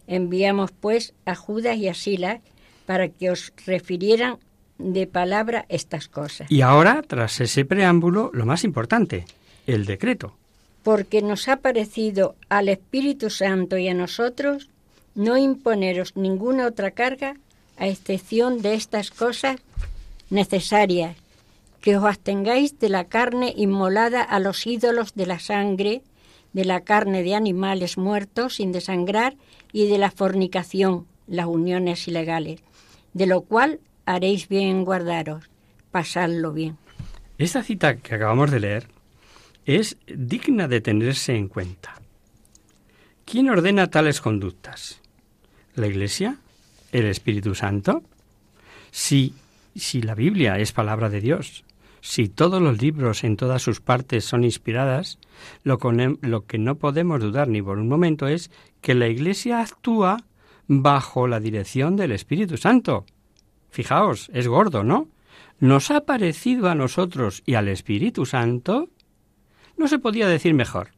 Enviamos 0.07 0.73
pues 0.73 1.15
a 1.25 1.35
Judas 1.35 1.77
y 1.77 1.89
a 1.89 1.95
Silas 1.95 2.41
para 2.87 3.09
que 3.09 3.31
os 3.31 3.53
refirieran 3.67 4.39
de 4.79 5.07
palabra 5.07 5.65
estas 5.69 6.09
cosas. 6.09 6.51
Y 6.51 6.63
ahora, 6.63 7.03
tras 7.07 7.41
ese 7.41 7.65
preámbulo, 7.65 8.31
lo 8.33 8.45
más 8.45 8.65
importante, 8.65 9.25
el 9.67 9.87
decreto. 9.87 10.37
Porque 10.83 11.23
nos 11.23 11.49
ha 11.49 11.57
parecido 11.57 12.35
al 12.49 12.69
Espíritu 12.69 13.31
Santo 13.31 13.79
y 13.79 13.89
a 13.89 13.95
nosotros 13.95 14.69
no 15.15 15.37
imponeros 15.37 16.17
ninguna 16.17 16.67
otra 16.67 16.91
carga 16.91 17.37
a 17.77 17.87
excepción 17.87 18.61
de 18.61 18.75
estas 18.75 19.11
cosas 19.11 19.61
necesarias, 20.31 21.17
que 21.83 21.97
os 21.97 22.05
abstengáis 22.05 22.79
de 22.79 22.89
la 22.89 23.05
carne 23.05 23.53
inmolada 23.57 24.23
a 24.23 24.39
los 24.39 24.67
ídolos 24.67 25.15
de 25.15 25.27
la 25.27 25.41
sangre, 25.41 26.03
de 26.53 26.65
la 26.65 26.81
carne 26.81 27.23
de 27.23 27.35
animales 27.35 27.99
muertos 27.99 28.57
sin 28.57 28.73
desangrar 28.73 29.35
y 29.73 29.89
de 29.89 29.99
la 29.99 30.11
fornicación, 30.11 31.07
las 31.27 31.47
uniones 31.47 32.07
ilegales, 32.07 32.61
de 33.13 33.27
lo 33.27 33.43
cual 33.43 33.81
haréis 34.07 34.49
bien 34.49 34.69
en 34.69 34.85
guardaros, 34.85 35.51
pasadlo 35.91 36.53
bien. 36.53 36.79
Esta 37.37 37.63
cita 37.63 37.97
que 37.97 38.15
acabamos 38.15 38.53
de 38.53 38.61
leer 38.61 38.87
es 39.67 39.97
digna 40.07 40.69
de 40.69 40.81
tenerse 40.81 41.35
en 41.35 41.49
cuenta. 41.49 41.95
¿Quién 43.25 43.51
ordena 43.51 43.91
tales 43.91 44.21
conductas? 44.21 45.01
¿La 45.75 45.89
Iglesia? 45.89 46.37
¿El 46.93 47.07
Espíritu 47.07 47.55
Santo? 47.55 48.03
Si, 48.91 49.35
si 49.75 50.03
la 50.03 50.15
Biblia 50.15 50.59
es 50.59 50.73
palabra 50.73 51.09
de 51.09 51.21
Dios, 51.21 51.65
si 52.03 52.29
todos 52.29 52.61
los 52.61 52.83
libros 52.83 53.23
en 53.23 53.37
todas 53.37 53.63
sus 53.63 53.81
partes 53.81 54.25
son 54.25 54.43
inspiradas, 54.43 55.21
lo, 55.63 55.79
que 55.79 56.59
no 56.59 56.75
podemos 56.77 57.21
dudar 57.21 57.47
ni 57.47 57.63
por 57.63 57.79
un 57.79 57.89
momento 57.89 58.27
es 58.27 58.51
que 58.81 58.97
la 58.97 59.07
Iglesia 59.07 59.61
actúa 59.61 60.25
bajo 60.67 61.29
la 61.29 61.39
dirección 61.39 61.95
del 61.95 62.11
Espíritu 62.11 62.57
Santo. 62.57 63.07
Fijaos, 63.71 64.31
es 64.35 64.49
gordo, 64.49 64.83
¿no? 64.83 65.09
Nos 65.61 65.93
ha 65.93 66.05
parecido 66.05 66.69
a 66.69 66.75
nosotros 66.75 67.45
y 67.47 67.55
al 67.55 67.69
Espíritu 67.69 68.27
Santo. 68.27 68.89
No 69.77 69.87
se 69.87 70.01
podía 70.01 70.27
decir 70.27 70.55
mejor. 70.55 70.91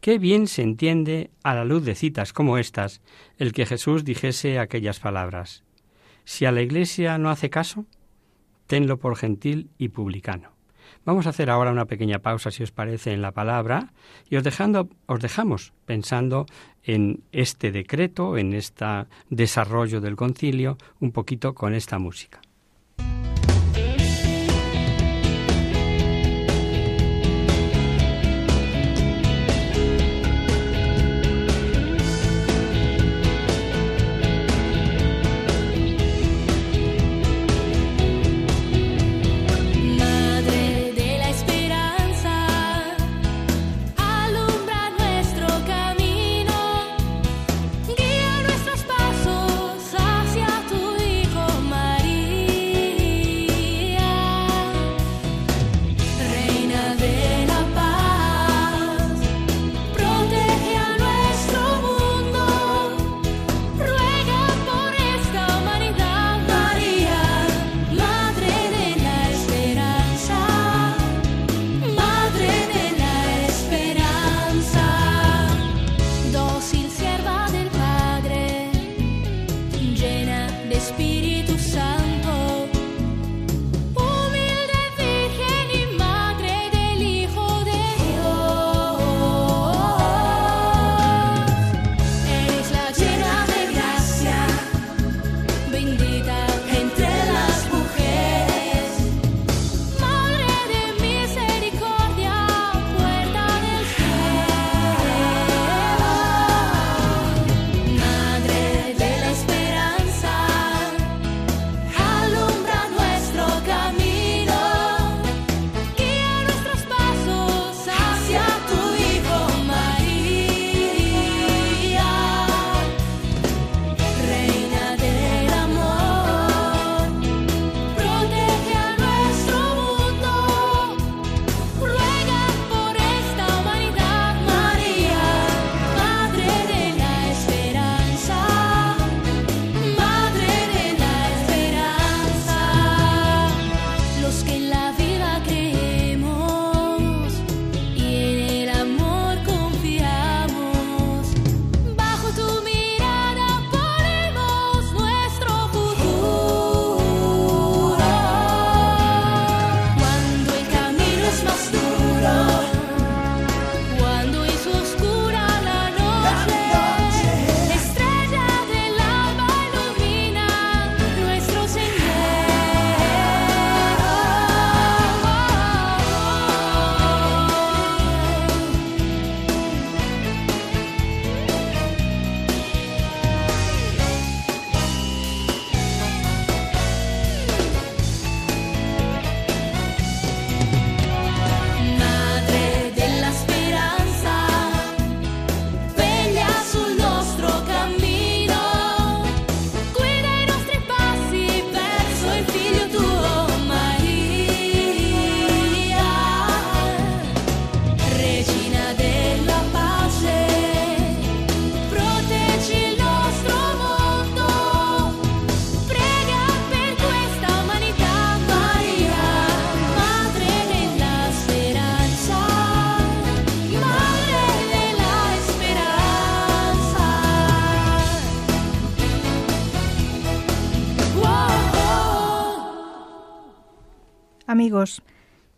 Qué 0.00 0.18
bien 0.18 0.46
se 0.46 0.62
entiende, 0.62 1.32
a 1.42 1.54
la 1.54 1.66
luz 1.66 1.84
de 1.84 1.94
citas 1.94 2.32
como 2.32 2.56
estas, 2.56 3.02
el 3.36 3.52
que 3.52 3.66
Jesús 3.66 4.04
dijese 4.04 4.58
aquellas 4.58 5.00
palabras. 5.00 5.64
Si 6.24 6.46
a 6.46 6.52
la 6.52 6.62
Iglesia 6.62 7.18
no 7.18 7.28
hace 7.28 7.50
caso, 7.50 7.84
tenlo 8.66 8.98
por 8.98 9.16
gentil 9.16 9.70
y 9.78 9.88
publicano. 9.88 10.54
Vamos 11.04 11.26
a 11.26 11.30
hacer 11.30 11.50
ahora 11.50 11.72
una 11.72 11.84
pequeña 11.84 12.20
pausa, 12.20 12.50
si 12.50 12.62
os 12.62 12.72
parece, 12.72 13.12
en 13.12 13.20
la 13.20 13.32
palabra 13.32 13.92
y 14.30 14.36
os, 14.36 14.44
dejando, 14.44 14.88
os 15.06 15.20
dejamos 15.20 15.72
pensando 15.84 16.46
en 16.82 17.22
este 17.32 17.72
decreto, 17.72 18.38
en 18.38 18.54
este 18.54 19.06
desarrollo 19.28 20.00
del 20.00 20.16
concilio, 20.16 20.78
un 21.00 21.12
poquito 21.12 21.54
con 21.54 21.74
esta 21.74 21.98
música. 21.98 22.40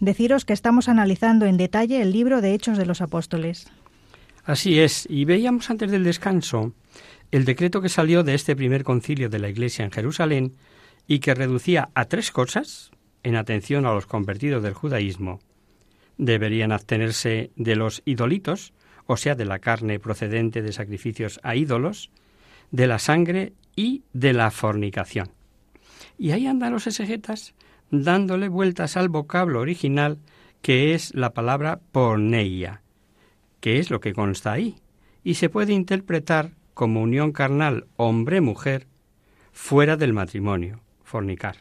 deciros 0.00 0.44
que 0.44 0.52
estamos 0.52 0.88
analizando 0.88 1.46
en 1.46 1.56
detalle 1.56 2.02
el 2.02 2.12
libro 2.12 2.40
de 2.40 2.54
Hechos 2.54 2.78
de 2.78 2.86
los 2.86 3.00
Apóstoles. 3.00 3.66
Así 4.44 4.78
es, 4.78 5.06
y 5.10 5.24
veíamos 5.24 5.70
antes 5.70 5.90
del 5.90 6.04
descanso 6.04 6.72
el 7.32 7.44
decreto 7.44 7.82
que 7.82 7.88
salió 7.88 8.22
de 8.22 8.34
este 8.34 8.54
primer 8.54 8.84
concilio 8.84 9.28
de 9.28 9.38
la 9.38 9.48
Iglesia 9.48 9.84
en 9.84 9.90
Jerusalén 9.90 10.52
y 11.06 11.18
que 11.18 11.34
reducía 11.34 11.90
a 11.94 12.06
tres 12.06 12.30
cosas, 12.30 12.90
en 13.22 13.36
atención 13.36 13.86
a 13.86 13.92
los 13.92 14.06
convertidos 14.06 14.62
del 14.62 14.74
judaísmo. 14.74 15.40
Deberían 16.18 16.72
abstenerse 16.72 17.50
de 17.56 17.76
los 17.76 18.02
idolitos, 18.04 18.72
o 19.06 19.16
sea, 19.16 19.34
de 19.34 19.44
la 19.44 19.58
carne 19.58 19.98
procedente 19.98 20.62
de 20.62 20.72
sacrificios 20.72 21.40
a 21.42 21.56
ídolos, 21.56 22.10
de 22.70 22.86
la 22.86 22.98
sangre 22.98 23.52
y 23.74 24.02
de 24.12 24.32
la 24.32 24.50
fornicación. 24.50 25.30
Y 26.18 26.30
ahí 26.30 26.46
andan 26.46 26.72
los 26.72 26.86
exegetas 26.86 27.54
dándole 27.90 28.48
vueltas 28.48 28.96
al 28.96 29.08
vocablo 29.08 29.60
original 29.60 30.18
que 30.62 30.94
es 30.94 31.14
la 31.14 31.32
palabra 31.32 31.80
porneia, 31.92 32.82
que 33.60 33.78
es 33.78 33.90
lo 33.90 34.00
que 34.00 34.12
consta 34.12 34.52
ahí, 34.52 34.76
y 35.22 35.34
se 35.34 35.48
puede 35.48 35.72
interpretar 35.72 36.52
como 36.74 37.02
unión 37.02 37.32
carnal 37.32 37.86
hombre-mujer 37.96 38.86
fuera 39.52 39.96
del 39.96 40.12
matrimonio, 40.12 40.80
fornicar. 41.04 41.56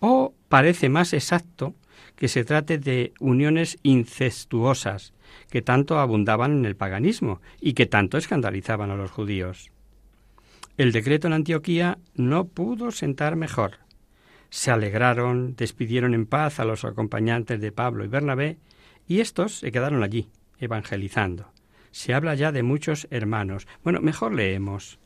O 0.00 0.34
parece 0.48 0.88
más 0.88 1.12
exacto 1.12 1.74
que 2.16 2.28
se 2.28 2.44
trate 2.44 2.78
de 2.78 3.12
uniones 3.20 3.78
incestuosas 3.82 5.12
que 5.50 5.62
tanto 5.62 5.98
abundaban 5.98 6.52
en 6.52 6.64
el 6.64 6.76
paganismo 6.76 7.40
y 7.60 7.74
que 7.74 7.86
tanto 7.86 8.18
escandalizaban 8.18 8.90
a 8.90 8.96
los 8.96 9.10
judíos. 9.10 9.70
El 10.76 10.92
decreto 10.92 11.26
en 11.26 11.32
Antioquía 11.32 11.98
no 12.14 12.46
pudo 12.46 12.90
sentar 12.90 13.36
mejor. 13.36 13.78
Se 14.50 14.70
alegraron, 14.70 15.54
despidieron 15.56 16.14
en 16.14 16.26
paz 16.26 16.58
a 16.58 16.64
los 16.64 16.84
acompañantes 16.84 17.60
de 17.60 17.72
Pablo 17.72 18.04
y 18.04 18.08
Bernabé, 18.08 18.56
y 19.06 19.20
estos 19.20 19.58
se 19.58 19.72
quedaron 19.72 20.02
allí, 20.02 20.28
evangelizando. 20.58 21.52
Se 21.90 22.14
habla 22.14 22.34
ya 22.34 22.52
de 22.52 22.62
muchos 22.62 23.06
hermanos. 23.10 23.66
Bueno, 23.82 24.00
mejor 24.00 24.34
leemos. 24.34 24.98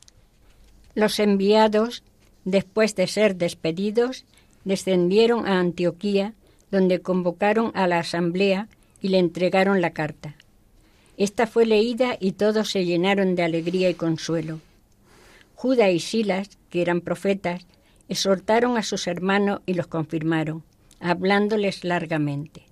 Los 0.95 1.19
enviados, 1.19 2.03
después 2.45 2.95
de 2.97 3.07
ser 3.07 3.37
despedidos, 3.37 4.25
descendieron 4.65 5.47
a 5.47 5.59
Antioquía, 5.59 6.35
donde 6.71 7.01
convocaron 7.01 7.73
a 7.75 7.87
la 7.87 7.99
asamblea 7.99 8.69
y 9.01 9.09
le 9.09 9.19
entregaron 9.19 9.81
la 9.81 9.91
carta. 9.91 10.37
Esta 11.17 11.47
fue 11.47 11.67
leída 11.67 12.17
y 12.19 12.33
todos 12.33 12.71
se 12.71 12.85
llenaron 12.85 13.35
de 13.35 13.43
alegría 13.43 13.91
y 13.91 13.95
consuelo. 13.95 14.61
Judas 15.55 15.91
y 15.93 16.01
Silas, 16.01 16.59
que 16.71 16.83
eran 16.83 17.01
profetas, 17.01 17.67
exhortaron 18.09 18.77
a 18.77 18.83
sus 18.83 19.07
hermanos 19.07 19.61
y 19.67 19.75
los 19.75 19.87
confirmaron, 19.87 20.65
hablándoles 21.01 21.85
largamente. 21.85 22.67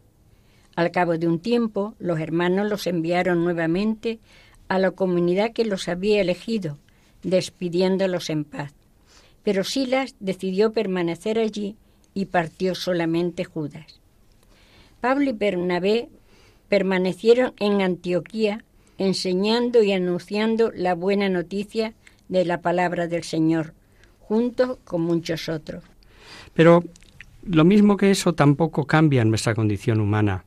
Al 0.77 0.91
cabo 0.91 1.19
de 1.19 1.27
un 1.27 1.41
tiempo, 1.41 1.95
los 1.99 2.21
hermanos 2.21 2.69
los 2.69 2.87
enviaron 2.87 3.45
nuevamente 3.45 4.21
a 4.69 4.79
la 4.79 4.93
comunidad 4.93 5.53
que 5.53 5.65
los 5.65 5.89
había 5.89 6.21
elegido, 6.21 6.79
despidiéndolos 7.23 8.31
en 8.31 8.45
paz. 8.45 8.73
Pero 9.43 9.65
Silas 9.65 10.15
decidió 10.21 10.73
permanecer 10.73 11.39
allí 11.39 11.77
y 12.15 12.27
partió 12.27 12.75
solamente 12.75 13.45
Judas. 13.45 14.01
Pablo 15.01 15.31
y 15.31 15.33
Bernabé 15.33 16.09
permanecieron 16.69 17.55
en 17.59 17.83
Antioquía 17.83 18.65
enseñando 18.99 19.83
y 19.83 19.93
anunciando 19.93 20.71
la 20.75 20.95
buena 20.95 21.31
noticia 21.31 21.95
de 22.29 22.45
la 22.45 22.61
palabra 22.61 23.09
del 23.09 23.25
Señor, 23.25 23.73
junto 24.31 24.79
con 24.85 25.01
muchos 25.01 25.49
otros. 25.49 25.83
Pero 26.55 26.85
lo 27.43 27.65
mismo 27.65 27.97
que 27.97 28.13
eso 28.13 28.33
tampoco 28.33 28.87
cambia 28.87 29.25
nuestra 29.25 29.57
condición 29.57 29.99
humana. 29.99 30.45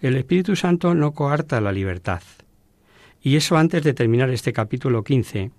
El 0.00 0.16
Espíritu 0.16 0.56
Santo 0.56 0.94
no 0.94 1.12
coarta 1.12 1.60
la 1.60 1.70
libertad. 1.70 2.22
Y 3.20 3.36
eso 3.36 3.58
antes 3.58 3.82
de 3.84 3.92
terminar 3.92 4.30
este 4.30 4.54
capítulo 4.54 5.04
15 5.04 5.50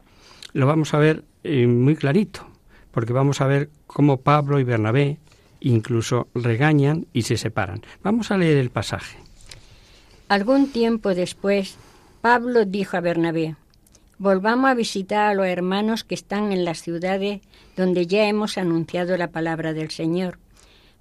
lo 0.53 0.65
vamos 0.65 0.95
a 0.95 0.97
ver 0.97 1.23
eh, 1.43 1.67
muy 1.67 1.95
clarito, 1.95 2.47
porque 2.89 3.13
vamos 3.13 3.39
a 3.39 3.45
ver 3.45 3.69
cómo 3.86 4.21
Pablo 4.21 4.60
y 4.60 4.63
Bernabé 4.63 5.19
incluso 5.60 6.27
regañan 6.34 7.05
y 7.13 7.21
se 7.21 7.38
separan. 7.38 7.84
Vamos 8.01 8.32
a 8.32 8.38
leer 8.39 8.58
el 8.58 8.71
pasaje. 8.71 9.19
Algún 10.27 10.71
tiempo 10.71 11.13
después, 11.13 11.77
Pablo 12.21 12.65
dijo 12.65 12.97
a 12.97 13.01
Bernabé, 13.01 13.58
Volvamos 14.21 14.69
a 14.69 14.73
visitar 14.73 15.29
a 15.29 15.34
los 15.34 15.45
hermanos 15.45 16.03
que 16.03 16.13
están 16.13 16.51
en 16.51 16.65
las 16.65 16.82
ciudades 16.82 17.39
donde 17.77 18.05
ya 18.05 18.27
hemos 18.27 18.58
anunciado 18.58 19.15
la 19.15 19.32
palabra 19.32 19.71
del 19.71 19.91
Señor, 19.91 20.39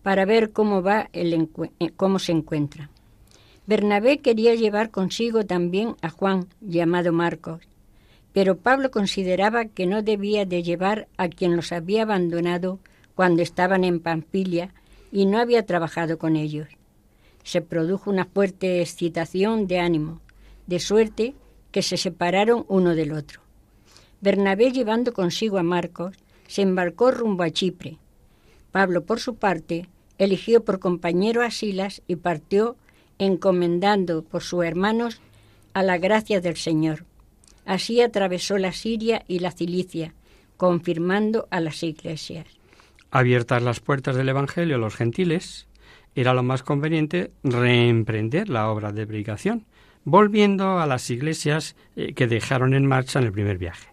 para 0.05 0.25
ver 0.25 0.53
cómo 0.53 0.83
va 0.83 1.11
el 1.13 1.49
eh, 1.81 1.91
cómo 1.97 2.21
se 2.21 2.31
encuentra. 2.31 2.91
Bernabé 3.67 4.19
quería 4.19 4.55
llevar 4.55 4.93
consigo 4.93 5.45
también 5.45 5.97
a 6.01 6.11
Juan, 6.11 6.47
llamado 6.61 7.13
Marcos, 7.13 7.65
pero 8.33 8.57
Pablo 8.57 8.93
consideraba 8.93 9.65
que 9.65 9.87
no 9.87 10.03
debía 10.03 10.45
de 10.47 10.63
llevar 10.63 11.09
a 11.17 11.27
quien 11.29 11.57
los 11.57 11.73
había 11.73 12.03
abandonado 12.03 12.79
cuando 13.17 13.43
estaban 13.43 13.83
en 13.83 13.99
Pampilia 13.99 14.73
y 15.11 15.27
no 15.27 15.39
había 15.39 15.67
trabajado 15.67 16.19
con 16.19 16.37
ellos. 16.37 16.69
Se 17.43 17.63
produjo 17.63 18.11
una 18.11 18.27
fuerte 18.27 18.81
excitación 18.81 19.67
de 19.67 19.81
ánimo, 19.81 20.21
de 20.69 20.79
suerte 20.79 21.35
que 21.71 21.83
se 21.83 21.97
separaron 21.97 22.65
uno 22.69 22.95
del 22.95 23.13
otro. 23.13 23.41
Bernabé, 24.21 24.73
llevando 24.73 25.13
consigo 25.13 25.59
a 25.59 25.63
Marcos, 25.63 26.17
se 26.47 26.63
embarcó 26.63 27.11
rumbo 27.11 27.43
a 27.43 27.51
Chipre. 27.51 27.99
Pablo, 28.73 29.05
por 29.05 29.21
su 29.21 29.37
parte, 29.37 29.87
eligió 30.19 30.65
por 30.65 30.81
compañero 30.81 31.43
a 31.43 31.51
Silas 31.51 32.03
y 32.07 32.17
partió 32.17 32.77
encomendando 33.19 34.23
por 34.23 34.43
sus 34.43 34.65
hermanos 34.65 35.21
a 35.75 35.83
la 35.83 35.99
gracia 35.99 36.41
del 36.41 36.57
Señor. 36.57 37.05
Así 37.65 38.01
atravesó 38.01 38.59
la 38.59 38.73
Siria 38.73 39.25
y 39.29 39.41
la 39.41 39.51
Cilicia, 39.51 40.15
confirmando 40.57 41.47
a 41.51 41.61
las 41.61 41.83
iglesias. 41.83 42.47
Abiertas 43.11 43.63
las 43.63 43.81
puertas 43.81 44.17
del 44.17 44.29
Evangelio 44.29 44.77
a 44.77 44.79
los 44.79 44.97
gentiles, 44.97 45.69
era 46.15 46.35
lo 46.35 46.43
más 46.43 46.63
conveniente 46.63 47.31
reemprender 47.45 48.49
la 48.49 48.71
obra 48.71 48.93
de 48.93 49.07
predicación 49.07 49.67
volviendo 50.11 50.79
a 50.79 50.87
las 50.87 51.11
iglesias 51.11 51.77
eh, 51.97 52.15
que 52.15 52.27
dejaron 52.27 52.75
en 52.75 52.87
marcha 52.87 53.19
en 53.19 53.27
el 53.27 53.33
primer 53.33 53.59
viaje. 53.59 53.89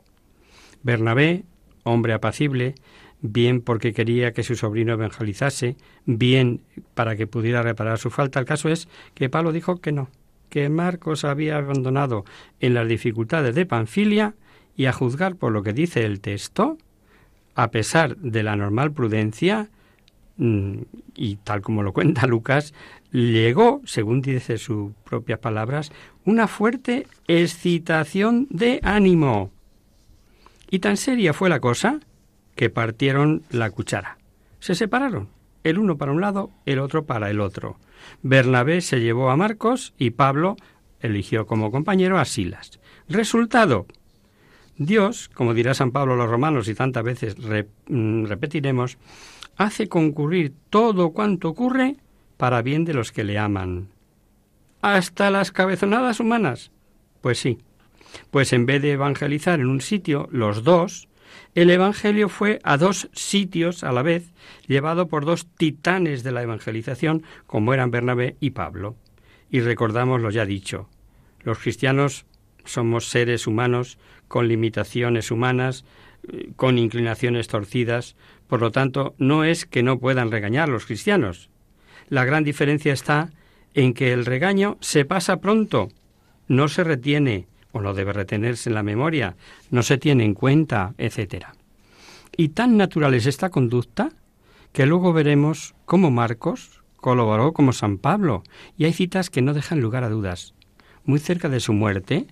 Bernabé, 0.84 1.44
hombre 1.84 2.14
apacible, 2.14 2.76
bien 3.22 3.62
porque 3.62 3.94
quería 3.94 4.34
que 4.34 4.44
su 4.44 4.56
sobrino 4.56 4.94
evangelizase, 4.94 5.78
bien 6.06 6.62
para 6.94 7.16
que 7.16 7.28
pudiera 7.28 7.64
reparar 7.64 7.98
su 7.98 8.10
falta. 8.10 8.40
El 8.40 8.46
caso 8.46 8.70
es 8.70 8.88
que 9.14 9.30
Pablo 9.30 9.52
dijo 9.52 9.82
que 9.82 9.92
no, 9.92 10.10
que 10.50 10.70
Marcos 10.70 11.26
había 11.26 11.58
abandonado 11.58 12.24
en 12.60 12.74
las 12.74 12.88
dificultades 12.88 13.56
de 13.56 13.66
Panfilia 13.66 14.36
y 14.78 14.86
a 14.86 14.94
juzgar 14.94 15.36
por 15.36 15.52
lo 15.52 15.64
que 15.64 15.74
dice 15.74 16.06
el 16.06 16.22
texto, 16.22 16.78
a 17.56 17.72
pesar 17.72 18.18
de 18.18 18.44
la 18.44 18.56
normal 18.56 18.92
prudencia, 18.92 19.70
y 20.38 21.36
tal 21.38 21.62
como 21.62 21.84
lo 21.84 21.94
cuenta 21.94 22.28
Lucas, 22.28 22.74
llegó, 23.12 23.82
según 23.86 24.22
dice 24.22 24.58
sus 24.58 24.94
propias 25.04 25.40
palabras, 25.40 25.92
una 26.26 26.48
fuerte 26.48 27.08
excitación 27.28 28.48
de 28.50 28.80
ánimo. 28.84 29.52
Y 30.70 30.80
tan 30.80 30.98
seria 30.98 31.34
fue 31.34 31.50
la 31.50 31.60
cosa 31.60 32.00
que 32.56 32.70
partieron 32.70 33.44
la 33.50 33.70
cuchara. 33.70 34.18
Se 34.60 34.76
separaron, 34.76 35.30
el 35.64 35.78
uno 35.78 35.98
para 35.98 36.12
un 36.12 36.22
lado, 36.22 36.52
el 36.66 36.80
otro 36.80 37.06
para 37.06 37.30
el 37.30 37.40
otro. 37.40 37.78
Bernabé 38.24 38.82
se 38.82 39.00
llevó 39.00 39.30
a 39.30 39.38
Marcos 39.38 39.94
y 39.98 40.12
Pablo 40.12 40.58
eligió 41.00 41.46
como 41.46 41.72
compañero 41.72 42.18
a 42.20 42.26
Silas. 42.26 42.80
Resultado. 43.08 43.86
Dios, 44.78 45.30
como 45.34 45.54
dirá 45.54 45.74
San 45.74 45.92
Pablo 45.92 46.14
a 46.14 46.18
los 46.18 46.30
romanos 46.30 46.68
y 46.68 46.76
tantas 46.76 47.04
veces 47.04 47.38
mm, 47.88 48.26
repetiremos, 48.26 48.98
hace 49.56 49.88
concurrir 49.88 50.54
todo 50.70 51.12
cuanto 51.12 51.50
ocurre 51.50 51.98
para 52.38 52.62
bien 52.62 52.86
de 52.86 52.94
los 52.94 53.12
que 53.12 53.24
le 53.24 53.38
aman. 53.38 53.90
¿Hasta 54.82 55.30
las 55.32 55.52
cabezonadas 55.52 56.20
humanas? 56.20 56.72
Pues 57.22 57.40
sí. 57.40 57.60
Pues 58.32 58.54
en 58.54 58.66
vez 58.66 58.82
de 58.82 58.92
evangelizar 58.92 59.60
en 59.60 59.68
un 59.68 59.82
sitio, 59.82 60.28
los 60.32 60.64
dos, 60.64 61.08
el 61.54 61.70
Evangelio 61.70 62.30
fue 62.30 62.60
a 62.64 62.78
dos 62.78 63.10
sitios 63.14 63.84
a 63.84 63.92
la 63.92 64.02
vez, 64.02 64.34
llevado 64.68 65.08
por 65.08 65.26
dos 65.26 65.48
titanes 65.48 66.24
de 66.24 66.32
la 66.32 66.44
evangelización, 66.44 67.24
como 67.46 67.74
eran 67.74 67.92
Bernabé 67.92 68.36
y 68.40 68.52
Pablo. 68.52 68.96
y 69.50 69.62
recordamos 69.62 70.22
lo 70.22 70.32
ya 70.32 70.46
dicho. 70.46 70.90
Los 71.44 71.60
cristianos 71.60 72.26
somos 72.66 73.08
seres 73.10 73.48
humanos 73.48 73.98
con 74.28 74.48
limitaciones 74.48 75.32
humanas, 75.32 75.86
eh, 76.28 76.50
con 76.56 76.78
inclinaciones 76.78 77.48
torcidas, 77.48 78.16
por 78.48 78.62
lo 78.62 78.72
tanto, 78.72 79.16
no 79.18 79.44
es 79.44 79.66
que 79.66 79.84
no 79.84 80.00
puedan 80.00 80.32
regañar 80.32 80.70
los 80.70 80.86
cristianos. 80.86 81.50
La 82.10 82.26
gran 82.26 82.44
diferencia 82.44 82.94
está 82.94 83.32
en 83.74 83.94
que 83.94 84.14
el 84.14 84.26
regaño 84.26 84.78
se 84.80 85.06
pasa 85.06 85.42
pronto, 85.42 85.90
no 86.48 86.68
se 86.68 86.84
retiene, 86.84 87.48
o 87.72 87.82
no 87.82 87.94
debe 87.94 88.14
retenerse 88.14 88.70
en 88.70 88.76
la 88.76 88.84
memoria, 88.84 89.36
no 89.70 89.84
se 89.84 89.98
tiene 89.98 90.24
en 90.24 90.34
cuenta, 90.34 90.94
etc. 90.98 91.48
Y 92.38 92.50
tan 92.50 92.78
natural 92.78 93.14
es 93.14 93.26
esta 93.26 93.50
conducta 93.50 94.12
que 94.72 94.86
luego 94.86 95.12
veremos 95.14 95.76
cómo 95.86 96.12
Marcos 96.12 96.84
colaboró 96.98 97.54
como 97.54 97.74
San 97.74 97.98
Pablo, 97.98 98.44
y 98.78 98.86
hay 98.86 98.94
citas 98.94 99.30
que 99.30 99.42
no 99.42 99.54
dejan 99.54 99.82
lugar 99.82 100.04
a 100.04 100.10
dudas. 100.10 100.54
Muy 101.04 101.20
cerca 101.20 101.50
de 101.50 101.60
su 101.60 101.74
muerte, 101.74 102.28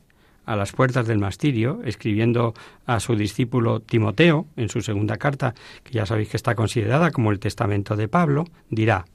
a 0.46 0.56
las 0.56 0.72
puertas 0.72 1.08
del 1.08 1.20
mastirio, 1.20 1.82
escribiendo 1.86 2.54
a 2.86 3.00
su 3.00 3.16
discípulo 3.16 3.80
Timoteo, 3.80 4.46
en 4.56 4.70
su 4.70 4.82
segunda 4.82 5.18
carta, 5.18 5.54
que 5.84 5.94
ya 5.94 6.06
sabéis 6.06 6.30
que 6.30 6.38
está 6.38 6.56
considerada 6.56 7.12
como 7.12 7.32
el 7.32 7.40
testamento 7.40 7.96
de 7.96 8.08
Pablo, 8.08 8.46
dirá, 8.70 9.06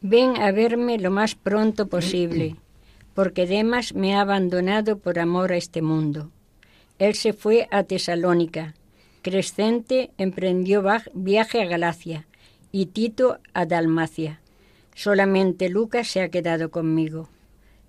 Ven 0.00 0.40
a 0.40 0.50
verme 0.50 0.98
lo 0.98 1.10
más 1.10 1.36
pronto 1.36 1.86
posible, 1.86 2.56
porque 3.14 3.46
Demas 3.46 3.94
me 3.94 4.16
ha 4.16 4.22
abandonado 4.22 4.98
por 4.98 5.18
amor 5.18 5.52
a 5.52 5.56
este 5.56 5.80
mundo. 5.80 6.30
Él 6.98 7.14
se 7.14 7.32
fue 7.32 7.68
a 7.70 7.84
Tesalónica, 7.84 8.74
Crescente 9.22 10.10
emprendió 10.18 10.82
viaje 11.14 11.62
a 11.62 11.66
Galacia 11.66 12.26
y 12.72 12.86
Tito 12.86 13.38
a 13.54 13.66
Dalmacia. 13.66 14.40
Solamente 14.96 15.68
Lucas 15.68 16.08
se 16.08 16.22
ha 16.22 16.28
quedado 16.28 16.72
conmigo. 16.72 17.28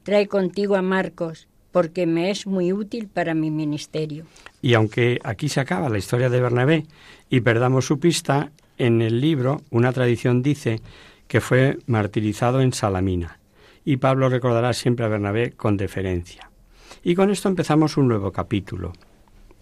Trae 0.04 0.28
contigo 0.28 0.76
a 0.76 0.84
Marcos, 0.84 1.48
porque 1.74 2.06
me 2.06 2.30
es 2.30 2.46
muy 2.46 2.72
útil 2.72 3.10
para 3.10 3.34
mi 3.34 3.52
ministerio. 3.52 4.26
Y 4.62 4.76
aunque 4.76 5.20
aquí 5.24 5.50
se 5.50 5.60
acaba 5.60 5.90
la 5.90 5.98
historia 5.98 6.30
de 6.30 6.40
Bernabé 6.40 6.86
y 7.30 7.42
perdamos 7.42 7.88
su 7.88 8.00
pista, 8.00 8.52
en 8.78 9.02
el 9.02 9.20
libro 9.20 9.62
una 9.72 9.92
tradición 9.92 10.44
dice 10.44 10.82
que 11.28 11.42
fue 11.42 11.80
martirizado 11.88 12.62
en 12.62 12.74
Salamina. 12.74 13.40
Y 13.84 13.98
Pablo 13.98 14.30
recordará 14.30 14.72
siempre 14.74 15.04
a 15.04 15.10
Bernabé 15.10 15.52
con 15.52 15.76
deferencia. 15.76 16.52
Y 17.04 17.16
con 17.16 17.32
esto 17.32 17.50
empezamos 17.50 17.98
un 17.98 18.08
nuevo 18.08 18.32
capítulo, 18.32 18.94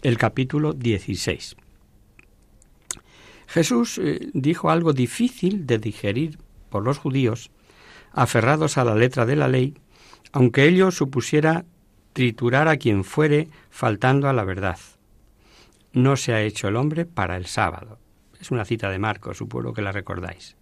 el 0.02 0.18
capítulo 0.18 0.74
16. 0.74 1.56
Jesús 3.48 4.00
eh, 4.04 4.30
dijo 4.34 4.70
algo 4.70 4.92
difícil 4.92 5.66
de 5.66 5.78
digerir 5.78 6.40
por 6.70 6.84
los 6.84 6.98
judíos, 6.98 7.52
aferrados 8.12 8.78
a 8.78 8.84
la 8.84 8.96
letra 8.96 9.26
de 9.26 9.38
la 9.38 9.48
ley, 9.48 9.76
aunque 10.34 10.68
ello 10.68 10.92
supusiera 10.92 11.66
triturar 12.14 12.68
a 12.68 12.78
quien 12.78 13.04
fuere 13.04 13.50
faltando 13.70 14.28
a 14.28 14.34
la 14.34 14.44
verdad. 14.44 14.80
No 15.94 16.16
se 16.16 16.34
ha 16.34 16.42
hecho 16.42 16.68
el 16.68 16.76
hombre 16.76 17.06
para 17.06 17.38
el 17.38 17.46
sábado. 17.46 18.00
Es 18.40 18.52
una 18.52 18.66
cita 18.66 18.90
de 18.90 19.00
Marcos, 19.00 19.38
supongo 19.38 19.74
que 19.74 19.82
la 19.82 19.92
recordáis. 19.92 20.56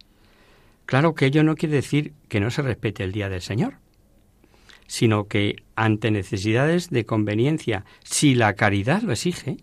Claro 0.86 1.14
que 1.14 1.28
ello 1.28 1.44
no 1.44 1.56
quiere 1.56 1.76
decir 1.76 2.14
que 2.28 2.40
no 2.40 2.50
se 2.50 2.62
respete 2.62 3.04
el 3.04 3.12
día 3.12 3.30
del 3.30 3.42
Señor, 3.42 3.76
sino 4.88 5.28
que 5.28 5.64
ante 5.76 6.10
necesidades 6.10 6.90
de 6.90 7.06
conveniencia, 7.06 7.86
si 8.04 8.34
la 8.34 8.54
caridad 8.56 9.04
lo 9.04 9.12
exige, 9.12 9.58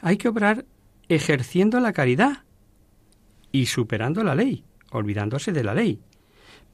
hay 0.00 0.18
que 0.18 0.28
obrar 0.28 0.66
ejerciendo 1.08 1.80
la 1.80 1.94
caridad 1.94 2.44
y 3.50 3.66
superando 3.66 4.22
la 4.24 4.34
ley, 4.34 4.64
olvidándose 4.90 5.52
de 5.52 5.64
la 5.64 5.74
ley. 5.74 6.00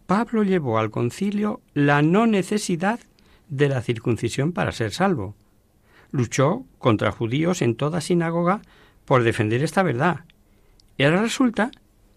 Pablo 0.07 0.42
llevó 0.42 0.79
al 0.79 0.90
concilio 0.90 1.61
la 1.72 2.03
no 2.03 2.27
necesidad 2.27 2.98
de 3.48 3.68
la 3.68 3.82
circuncisión 3.82 4.52
para 4.52 4.72
ser 4.72 4.92
salvo. 4.92 5.34
Luchó 6.11 6.64
contra 6.78 7.12
judíos 7.12 7.62
en 7.62 7.74
toda 7.74 8.00
sinagoga 8.00 8.62
por 9.04 9.22
defender 9.22 9.62
esta 9.62 9.82
verdad. 9.82 10.24
Y 10.96 11.04
ahora 11.04 11.22
resulta 11.22 11.70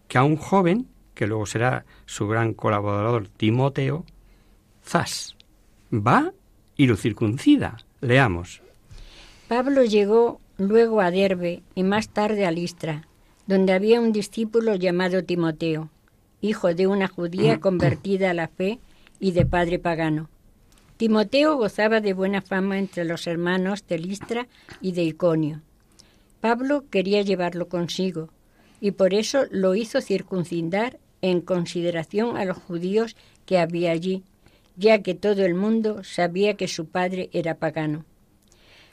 que 0.08 0.18
a 0.18 0.24
un 0.24 0.38
joven, 0.38 0.88
que 1.14 1.28
luego 1.28 1.46
será 1.46 1.86
su 2.06 2.28
gran 2.28 2.54
colaborador 2.54 3.28
Timoteo, 3.28 4.06
zas, 4.84 5.36
va 5.94 6.34
y 6.76 6.88
lo 6.88 6.98
circuncida. 6.98 7.78
Leamos. 8.02 8.62
Pablo 9.48 9.84
llegó 9.84 10.42
luego 10.58 11.02
a 11.02 11.12
Derbe 11.12 11.62
y 11.76 11.84
más 11.84 12.10
tarde 12.10 12.46
a 12.46 12.52
Listra, 12.52 13.08
donde 13.48 13.74
había 13.74 14.00
un 14.00 14.12
discípulo 14.12 14.76
llamado 14.76 15.24
Timoteo, 15.24 15.90
hijo 16.42 16.74
de 16.74 16.88
una 16.88 17.08
judía 17.08 17.60
convertida 17.62 18.32
a 18.32 18.34
la 18.34 18.48
fe 18.48 18.80
y 19.20 19.32
de 19.32 19.46
padre 19.46 19.80
pagano. 19.80 20.30
Timoteo 21.02 21.58
gozaba 21.58 22.00
de 22.00 22.14
buena 22.14 22.44
fama 22.44 22.78
entre 22.78 23.06
los 23.06 23.26
hermanos 23.26 23.88
de 23.88 23.98
Listra 23.98 24.46
y 24.82 24.92
de 24.92 25.02
Iconio. 25.02 25.62
Pablo 26.42 26.84
quería 26.92 27.24
llevarlo 27.24 27.70
consigo, 27.70 28.30
y 28.80 28.92
por 28.92 29.16
eso 29.16 29.46
lo 29.50 29.74
hizo 29.74 30.00
circuncidar 30.00 31.00
en 31.24 31.42
consideración 31.42 32.38
a 32.38 32.46
los 32.46 32.58
judíos 32.58 33.16
que 33.48 33.58
había 33.58 33.90
allí, 33.90 34.22
ya 34.78 35.02
que 35.02 35.16
todo 35.16 35.44
el 35.44 35.56
mundo 35.56 36.04
sabía 36.04 36.54
que 36.54 36.68
su 36.68 36.86
padre 36.86 37.32
era 37.34 37.56
pagano. 37.56 38.06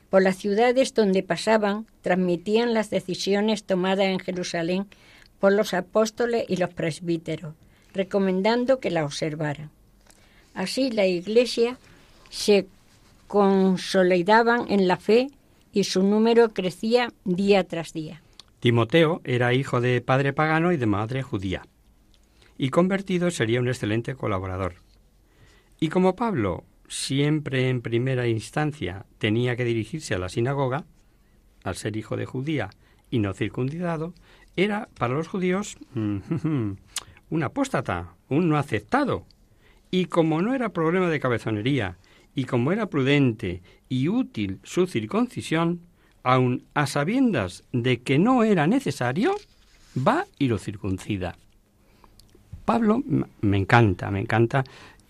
Por 0.09 0.23
las 0.23 0.38
ciudades 0.38 0.94
donde 0.94 1.23
pasaban, 1.23 1.85
transmitían 2.01 2.73
las 2.73 2.88
decisiones 2.88 3.64
tomadas 3.64 4.07
en 4.07 4.18
Jerusalén 4.18 4.87
por 5.40 5.53
los 5.53 5.75
apóstoles 5.75 6.47
y 6.49 6.57
los 6.57 6.73
presbíteros, 6.73 7.53
recomendando 7.92 8.81
que 8.81 8.90
la 8.90 9.05
observaran. 9.05 9.71
Así 10.55 10.90
la 10.90 11.07
Iglesia 11.07 11.79
se 12.31 12.67
consolidaban 13.27 14.67
en 14.69 14.88
la 14.88 14.97
fe 14.97 15.29
y 15.73 15.85
su 15.85 16.03
número 16.03 16.51
crecía 16.51 17.12
día 17.25 17.64
tras 17.64 17.93
día. 17.93 18.23
Timoteo 18.61 19.21
era 19.25 19.55
hijo 19.55 19.81
de 19.81 20.01
padre 20.01 20.33
pagano 20.33 20.73
y 20.73 20.77
de 20.77 20.87
madre 20.87 21.23
judía, 21.23 21.62
y 22.57 22.71
convertido 22.71 23.31
sería 23.31 23.61
un 23.61 23.69
excelente 23.69 24.14
colaborador. 24.14 24.77
Y 25.79 25.91
como 25.91 26.17
Pablo 26.17 26.64
siempre 26.88 27.69
en 27.69 27.83
primera 27.83 28.27
instancia 28.27 29.05
tenía 29.19 29.55
que 29.57 29.64
dirigirse 29.64 30.14
a 30.14 30.19
la 30.19 30.29
sinagoga, 30.29 30.85
al 31.62 31.77
ser 31.77 31.97
hijo 31.97 32.17
de 32.17 32.27
judía 32.27 32.71
y 33.11 33.19
no 33.19 33.35
circuncidado, 33.35 34.14
era 34.57 34.88
para 34.99 35.14
los 35.14 35.29
judíos 35.29 35.77
un 35.95 37.43
apóstata, 37.43 38.14
un 38.29 38.49
no 38.49 38.59
aceptado. 38.59 39.25
Y 39.91 40.07
como 40.07 40.43
no 40.43 40.55
era 40.55 40.71
problema 40.71 41.09
de 41.09 41.21
cabezonería, 41.21 41.97
y 42.38 42.44
como 42.44 42.70
era 42.70 42.88
prudente 42.88 43.62
y 43.88 44.07
útil 44.07 44.61
su 44.62 44.87
circuncisión, 44.87 45.81
aun 46.22 46.62
a 46.72 46.87
sabiendas 46.87 47.64
de 47.72 48.03
que 48.03 48.20
no 48.20 48.44
era 48.44 48.68
necesario, 48.68 49.35
va 49.96 50.24
y 50.38 50.46
lo 50.46 50.57
circuncida. 50.59 51.37
Pablo 52.64 53.03
me 53.40 53.57
encanta, 53.57 54.12
me 54.12 54.20
encanta 54.20 54.62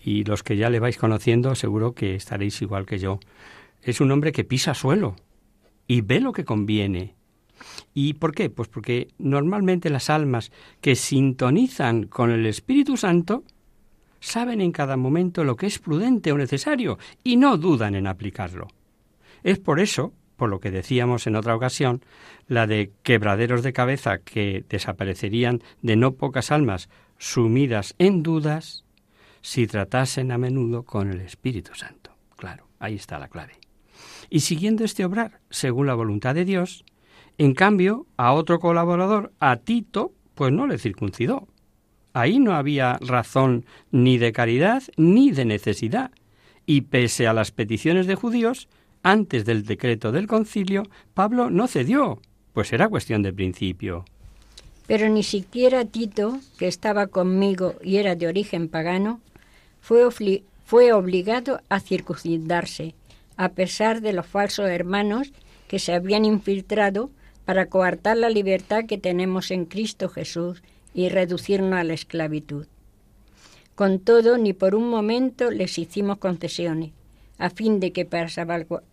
y 0.03 0.23
los 0.23 0.41
que 0.41 0.57
ya 0.57 0.71
le 0.71 0.79
vais 0.79 0.97
conociendo 0.97 1.53
seguro 1.53 1.93
que 1.93 2.15
estaréis 2.15 2.63
igual 2.63 2.87
que 2.87 2.97
yo. 2.97 3.19
Es 3.83 4.01
un 4.01 4.09
hombre 4.09 4.31
que 4.31 4.43
pisa 4.43 4.73
suelo 4.73 5.15
y 5.85 6.01
ve 6.01 6.21
lo 6.21 6.31
que 6.31 6.45
conviene. 6.45 7.13
¿Y 7.93 8.13
por 8.13 8.33
qué? 8.33 8.49
Pues 8.49 8.69
porque 8.69 9.09
normalmente 9.19 9.91
las 9.91 10.09
almas 10.09 10.51
que 10.81 10.95
sintonizan 10.95 12.07
con 12.07 12.31
el 12.31 12.47
Espíritu 12.47 12.97
Santo 12.97 13.43
saben 14.19 14.61
en 14.61 14.71
cada 14.71 14.97
momento 14.97 15.43
lo 15.43 15.55
que 15.55 15.67
es 15.67 15.79
prudente 15.79 16.31
o 16.31 16.37
necesario 16.37 16.97
y 17.23 17.37
no 17.37 17.57
dudan 17.57 17.95
en 17.95 18.07
aplicarlo. 18.07 18.67
Es 19.43 19.59
por 19.59 19.79
eso, 19.79 20.13
por 20.35 20.49
lo 20.49 20.59
que 20.59 20.71
decíamos 20.71 21.27
en 21.27 21.35
otra 21.35 21.55
ocasión, 21.55 22.03
la 22.47 22.67
de 22.67 22.91
quebraderos 23.03 23.63
de 23.63 23.73
cabeza 23.73 24.19
que 24.19 24.65
desaparecerían 24.69 25.61
de 25.81 25.95
no 25.95 26.13
pocas 26.13 26.51
almas 26.51 26.89
sumidas 27.17 27.95
en 27.99 28.23
dudas 28.23 28.85
si 29.41 29.67
tratasen 29.67 30.31
a 30.31 30.37
menudo 30.37 30.83
con 30.83 31.09
el 31.09 31.21
Espíritu 31.21 31.75
Santo. 31.75 32.11
Claro, 32.35 32.67
ahí 32.79 32.95
está 32.95 33.19
la 33.19 33.29
clave. 33.29 33.53
Y 34.29 34.41
siguiendo 34.41 34.83
este 34.83 35.05
obrar 35.05 35.39
según 35.49 35.87
la 35.87 35.93
voluntad 35.93 36.35
de 36.35 36.45
Dios, 36.45 36.85
en 37.37 37.53
cambio, 37.53 38.05
a 38.17 38.33
otro 38.33 38.59
colaborador, 38.59 39.31
a 39.39 39.57
Tito, 39.57 40.13
pues 40.35 40.51
no 40.51 40.67
le 40.67 40.77
circuncidó. 40.77 41.47
Ahí 42.13 42.39
no 42.39 42.53
había 42.53 42.97
razón 43.01 43.65
ni 43.91 44.17
de 44.17 44.31
caridad 44.31 44.83
ni 44.97 45.31
de 45.31 45.45
necesidad. 45.45 46.11
Y 46.65 46.81
pese 46.81 47.27
a 47.27 47.33
las 47.33 47.51
peticiones 47.51 48.07
de 48.07 48.15
judíos, 48.15 48.67
antes 49.03 49.45
del 49.45 49.63
decreto 49.63 50.11
del 50.11 50.27
concilio, 50.27 50.83
Pablo 51.13 51.49
no 51.49 51.67
cedió, 51.67 52.19
pues 52.53 52.73
era 52.73 52.89
cuestión 52.89 53.21
de 53.21 53.33
principio. 53.33 54.05
Pero 54.87 55.07
ni 55.07 55.23
siquiera 55.23 55.85
Tito, 55.85 56.39
que 56.57 56.67
estaba 56.67 57.07
conmigo 57.07 57.75
y 57.83 57.97
era 57.97 58.15
de 58.15 58.27
origen 58.27 58.69
pagano, 58.69 59.21
fue, 59.81 60.09
fue 60.65 60.93
obligado 60.93 61.61
a 61.69 61.79
circuncidarse, 61.79 62.95
a 63.37 63.49
pesar 63.49 64.01
de 64.01 64.13
los 64.13 64.25
falsos 64.25 64.67
hermanos 64.67 65.31
que 65.67 65.79
se 65.79 65.93
habían 65.93 66.25
infiltrado 66.25 67.11
para 67.45 67.67
coartar 67.67 68.17
la 68.17 68.29
libertad 68.29 68.85
que 68.85 68.97
tenemos 68.97 69.51
en 69.51 69.65
Cristo 69.65 70.09
Jesús 70.09 70.61
y 70.93 71.09
reducirnos 71.09 71.73
a 71.73 71.83
la 71.83 71.93
esclavitud. 71.93 72.67
Con 73.75 73.99
todo, 73.99 74.37
ni 74.37 74.53
por 74.53 74.75
un 74.75 74.89
momento 74.89 75.51
les 75.51 75.77
hicimos 75.77 76.17
concesiones, 76.17 76.91
a 77.37 77.49
fin 77.49 77.79
de 77.79 77.91
que 77.91 78.05
para 78.05 78.29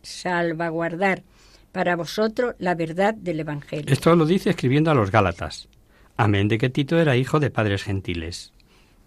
salvaguardar 0.03 1.23
para 1.77 1.95
vosotros 1.95 2.55
la 2.59 2.75
verdad 2.75 3.13
del 3.13 3.41
Evangelio. 3.41 3.93
Esto 3.93 4.17
lo 4.17 4.25
dice 4.25 4.49
escribiendo 4.49 4.91
a 4.91 4.95
los 4.95 5.11
Gálatas. 5.11 5.69
Amén 6.17 6.49
de 6.49 6.57
que 6.57 6.71
Tito 6.71 6.99
era 6.99 7.19
hijo 7.19 7.39
de 7.39 7.51
padres 7.51 7.83
gentiles. 7.83 8.55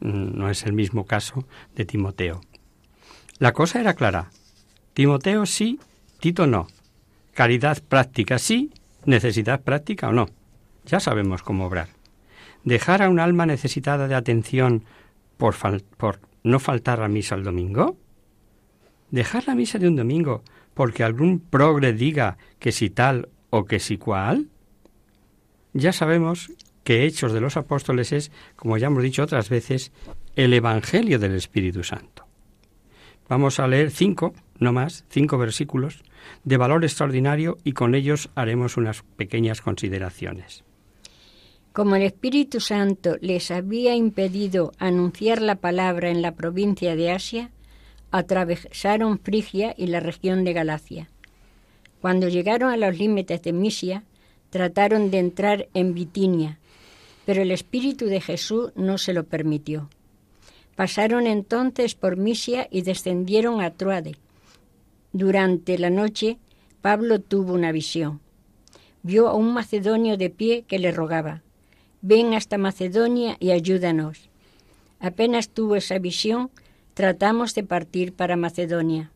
Mm, 0.01 0.37
no 0.37 0.51
es 0.51 0.63
el 0.67 0.73
mismo 0.73 1.07
caso 1.07 1.47
de 1.75 1.85
Timoteo. 1.85 2.41
La 3.39 3.53
cosa 3.53 3.79
era 3.79 3.95
clara. 3.95 4.29
Timoteo 4.93 5.47
sí, 5.47 5.79
Tito 6.19 6.45
no. 6.45 6.67
Caridad 7.33 7.81
práctica 7.81 8.37
sí, 8.37 8.71
necesidad 9.05 9.61
práctica 9.61 10.09
o 10.09 10.11
no. 10.11 10.27
Ya 10.85 10.99
sabemos 10.99 11.41
cómo 11.41 11.65
obrar. 11.65 11.87
Dejar 12.63 13.01
a 13.01 13.09
un 13.09 13.19
alma 13.19 13.45
necesitada 13.45 14.07
de 14.07 14.15
atención 14.15 14.83
por, 15.37 15.55
por 15.97 16.19
no 16.43 16.59
faltar 16.59 17.01
a 17.01 17.07
misa 17.07 17.35
el 17.35 17.43
domingo? 17.43 17.97
¿Dejar 19.11 19.47
la 19.47 19.55
misa 19.55 19.79
de 19.79 19.87
un 19.87 19.95
domingo 19.95 20.43
porque 20.73 21.03
algún 21.03 21.39
progre 21.39 21.93
diga 21.93 22.37
que 22.59 22.71
si 22.71 22.89
tal 22.89 23.29
o 23.49 23.65
que 23.65 23.79
si 23.79 23.97
cual? 23.97 24.49
Ya 25.73 25.93
sabemos 25.93 26.51
que 26.83 27.05
Hechos 27.05 27.33
de 27.33 27.41
los 27.41 27.57
Apóstoles 27.57 28.11
es, 28.11 28.31
como 28.55 28.77
ya 28.77 28.87
hemos 28.87 29.03
dicho 29.03 29.23
otras 29.23 29.49
veces, 29.49 29.91
el 30.35 30.53
Evangelio 30.53 31.19
del 31.19 31.35
Espíritu 31.35 31.83
Santo. 31.83 32.25
Vamos 33.27 33.59
a 33.59 33.67
leer 33.67 33.91
cinco, 33.91 34.33
no 34.57 34.73
más, 34.73 35.05
cinco 35.09 35.37
versículos 35.37 36.03
de 36.43 36.57
valor 36.57 36.83
extraordinario 36.83 37.57
y 37.63 37.73
con 37.73 37.93
ellos 37.93 38.29
haremos 38.35 38.75
unas 38.75 39.03
pequeñas 39.03 39.61
consideraciones. 39.61 40.63
Como 41.79 41.95
el 41.95 42.01
Espíritu 42.01 42.59
Santo 42.59 43.15
les 43.21 43.51
había 43.51 43.95
impedido 43.95 44.73
anunciar 44.79 45.41
la 45.41 45.55
palabra 45.55 46.09
en 46.09 46.21
la 46.21 46.35
provincia 46.35 46.93
de 46.97 47.09
Asia, 47.09 47.51
atravesaron 48.11 49.17
Frigia 49.17 49.73
y 49.77 49.87
la 49.87 50.01
región 50.01 50.43
de 50.43 50.51
Galacia. 50.51 51.09
Cuando 52.01 52.27
llegaron 52.27 52.69
a 52.69 52.75
los 52.75 52.97
límites 52.97 53.41
de 53.43 53.53
Misia, 53.53 54.03
trataron 54.49 55.09
de 55.09 55.19
entrar 55.19 55.69
en 55.73 55.93
Bitinia, 55.93 56.59
pero 57.25 57.43
el 57.43 57.51
Espíritu 57.51 58.07
de 58.07 58.19
Jesús 58.19 58.73
no 58.75 58.97
se 58.97 59.13
lo 59.13 59.23
permitió. 59.23 59.89
Pasaron 60.75 61.27
entonces 61.27 61.95
por 61.95 62.17
Misia 62.17 62.67
y 62.69 62.81
descendieron 62.81 63.61
a 63.61 63.71
Troade. 63.71 64.17
Durante 65.13 65.77
la 65.77 65.89
noche, 65.89 66.39
Pablo 66.81 67.21
tuvo 67.21 67.53
una 67.53 67.71
visión. 67.71 68.19
Vio 69.01 69.29
a 69.29 69.33
un 69.33 69.53
macedonio 69.53 70.17
de 70.17 70.29
pie 70.29 70.65
que 70.67 70.77
le 70.77 70.91
rogaba, 70.91 71.41
ven 72.01 72.33
hasta 72.33 72.57
Macedonia 72.57 73.37
y 73.39 73.51
ayúdanos. 73.51 74.29
Apenas 74.99 75.49
tuvo 75.49 75.75
esa 75.75 75.99
visión, 75.99 76.49
tratamos 76.93 77.55
de 77.55 77.63
partir 77.63 78.13
para 78.13 78.35
Macedonia, 78.35 79.11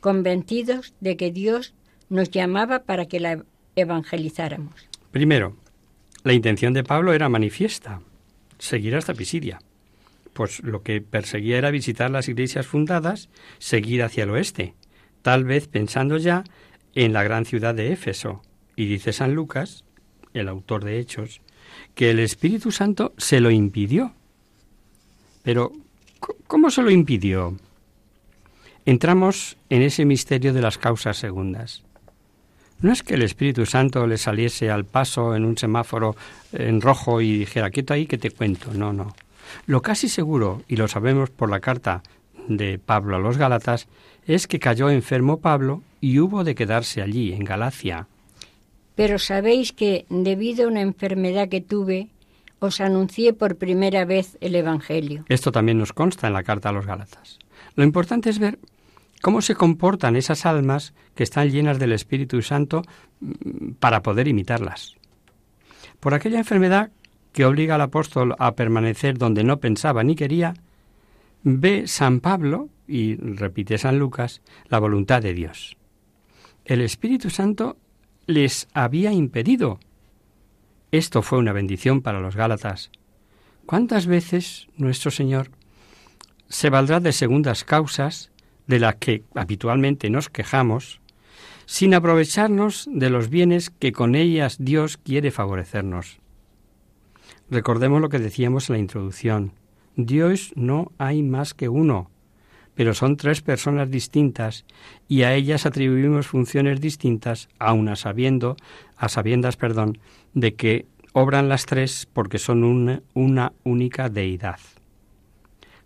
convencidos 0.00 0.94
de 1.00 1.16
que 1.16 1.30
Dios 1.30 1.74
nos 2.08 2.30
llamaba 2.30 2.80
para 2.80 3.06
que 3.06 3.20
la 3.20 3.44
evangelizáramos. 3.76 4.74
Primero, 5.10 5.56
la 6.24 6.32
intención 6.32 6.72
de 6.72 6.84
Pablo 6.84 7.12
era 7.12 7.28
manifiesta, 7.28 8.00
seguir 8.58 8.96
hasta 8.96 9.14
Pisidia. 9.14 9.60
Pues 10.32 10.60
lo 10.60 10.82
que 10.82 11.00
perseguía 11.00 11.58
era 11.58 11.70
visitar 11.70 12.10
las 12.10 12.28
iglesias 12.28 12.66
fundadas, 12.66 13.28
seguir 13.58 14.02
hacia 14.02 14.24
el 14.24 14.30
oeste, 14.30 14.74
tal 15.22 15.44
vez 15.44 15.68
pensando 15.68 16.16
ya 16.16 16.44
en 16.94 17.12
la 17.12 17.22
gran 17.22 17.44
ciudad 17.44 17.74
de 17.74 17.92
Éfeso. 17.92 18.42
Y 18.76 18.86
dice 18.86 19.12
San 19.12 19.34
Lucas, 19.34 19.84
el 20.34 20.48
autor 20.48 20.84
de 20.84 20.98
Hechos, 20.98 21.40
que 21.94 22.10
el 22.10 22.18
Espíritu 22.18 22.70
Santo 22.70 23.12
se 23.16 23.40
lo 23.40 23.50
impidió. 23.50 24.12
Pero, 25.42 25.72
¿cómo 26.46 26.70
se 26.70 26.82
lo 26.82 26.90
impidió? 26.90 27.56
Entramos 28.84 29.56
en 29.68 29.82
ese 29.82 30.04
misterio 30.04 30.52
de 30.52 30.62
las 30.62 30.78
causas 30.78 31.16
segundas. 31.16 31.82
No 32.80 32.92
es 32.92 33.02
que 33.02 33.14
el 33.14 33.22
Espíritu 33.22 33.66
Santo 33.66 34.06
le 34.06 34.18
saliese 34.18 34.70
al 34.70 34.84
paso 34.84 35.34
en 35.34 35.44
un 35.44 35.58
semáforo 35.58 36.14
en 36.52 36.80
rojo 36.80 37.20
y 37.20 37.38
dijera, 37.38 37.70
quieto 37.70 37.92
ahí 37.92 38.06
que 38.06 38.18
te 38.18 38.30
cuento. 38.30 38.72
No, 38.72 38.92
no. 38.92 39.14
Lo 39.66 39.82
casi 39.82 40.08
seguro, 40.08 40.62
y 40.68 40.76
lo 40.76 40.88
sabemos 40.88 41.30
por 41.30 41.50
la 41.50 41.60
carta 41.60 42.02
de 42.48 42.78
Pablo 42.78 43.16
a 43.16 43.18
los 43.18 43.36
Gálatas, 43.36 43.88
es 44.26 44.46
que 44.46 44.60
cayó 44.60 44.90
enfermo 44.90 45.40
Pablo 45.40 45.82
y 46.00 46.20
hubo 46.20 46.44
de 46.44 46.54
quedarse 46.54 47.02
allí, 47.02 47.32
en 47.32 47.44
Galacia, 47.44 48.06
pero 48.98 49.20
sabéis 49.20 49.72
que, 49.72 50.06
debido 50.10 50.64
a 50.64 50.66
una 50.66 50.80
enfermedad 50.80 51.48
que 51.48 51.60
tuve, 51.60 52.08
os 52.58 52.80
anuncié 52.80 53.32
por 53.32 53.54
primera 53.54 54.04
vez 54.04 54.36
el 54.40 54.56
Evangelio. 54.56 55.24
Esto 55.28 55.52
también 55.52 55.78
nos 55.78 55.92
consta 55.92 56.26
en 56.26 56.32
la 56.32 56.42
carta 56.42 56.70
a 56.70 56.72
los 56.72 56.84
Gálatas. 56.84 57.38
Lo 57.76 57.84
importante 57.84 58.28
es 58.28 58.40
ver 58.40 58.58
cómo 59.22 59.40
se 59.40 59.54
comportan 59.54 60.16
esas 60.16 60.46
almas 60.46 60.94
que 61.14 61.22
están 61.22 61.48
llenas 61.48 61.78
del 61.78 61.92
Espíritu 61.92 62.42
Santo 62.42 62.82
mm, 63.20 63.74
para 63.78 64.02
poder 64.02 64.26
imitarlas. 64.26 64.96
Por 66.00 66.12
aquella 66.12 66.38
enfermedad 66.38 66.90
que 67.32 67.44
obliga 67.44 67.76
al 67.76 67.82
apóstol 67.82 68.34
a 68.40 68.56
permanecer 68.56 69.16
donde 69.16 69.44
no 69.44 69.60
pensaba 69.60 70.02
ni 70.02 70.16
quería, 70.16 70.54
ve 71.44 71.86
San 71.86 72.18
Pablo, 72.18 72.68
y 72.88 73.14
repite 73.14 73.78
San 73.78 74.00
Lucas, 74.00 74.42
la 74.66 74.80
voluntad 74.80 75.22
de 75.22 75.34
Dios. 75.34 75.76
El 76.64 76.80
Espíritu 76.80 77.30
Santo 77.30 77.76
les 78.28 78.68
había 78.74 79.10
impedido. 79.10 79.80
Esto 80.92 81.22
fue 81.22 81.38
una 81.38 81.54
bendición 81.54 82.02
para 82.02 82.20
los 82.20 82.36
Gálatas. 82.36 82.90
¿Cuántas 83.64 84.06
veces 84.06 84.68
nuestro 84.76 85.10
Señor 85.10 85.50
se 86.46 86.68
valdrá 86.68 87.00
de 87.00 87.12
segundas 87.12 87.64
causas 87.64 88.30
de 88.66 88.80
las 88.80 88.96
que 88.96 89.24
habitualmente 89.34 90.10
nos 90.10 90.28
quejamos, 90.28 91.00
sin 91.64 91.94
aprovecharnos 91.94 92.86
de 92.92 93.08
los 93.08 93.30
bienes 93.30 93.70
que 93.70 93.92
con 93.92 94.14
ellas 94.14 94.58
Dios 94.60 94.98
quiere 94.98 95.30
favorecernos? 95.30 96.18
Recordemos 97.48 98.02
lo 98.02 98.10
que 98.10 98.18
decíamos 98.18 98.68
en 98.68 98.74
la 98.74 98.80
introducción. 98.80 99.54
Dios 99.96 100.52
no 100.54 100.92
hay 100.98 101.22
más 101.22 101.54
que 101.54 101.70
uno 101.70 102.10
pero 102.78 102.94
son 102.94 103.16
tres 103.16 103.42
personas 103.42 103.90
distintas 103.90 104.64
y 105.08 105.24
a 105.24 105.34
ellas 105.34 105.66
atribuimos 105.66 106.28
funciones 106.28 106.80
distintas, 106.80 107.48
aun 107.58 107.88
a 107.88 107.96
sabiendo, 107.96 108.54
a 108.96 109.08
sabiendas, 109.08 109.56
perdón, 109.56 109.98
de 110.32 110.54
que 110.54 110.86
obran 111.12 111.48
las 111.48 111.66
tres 111.66 112.06
porque 112.12 112.38
son 112.38 112.62
una, 112.62 113.02
una 113.14 113.52
única 113.64 114.08
deidad. 114.08 114.60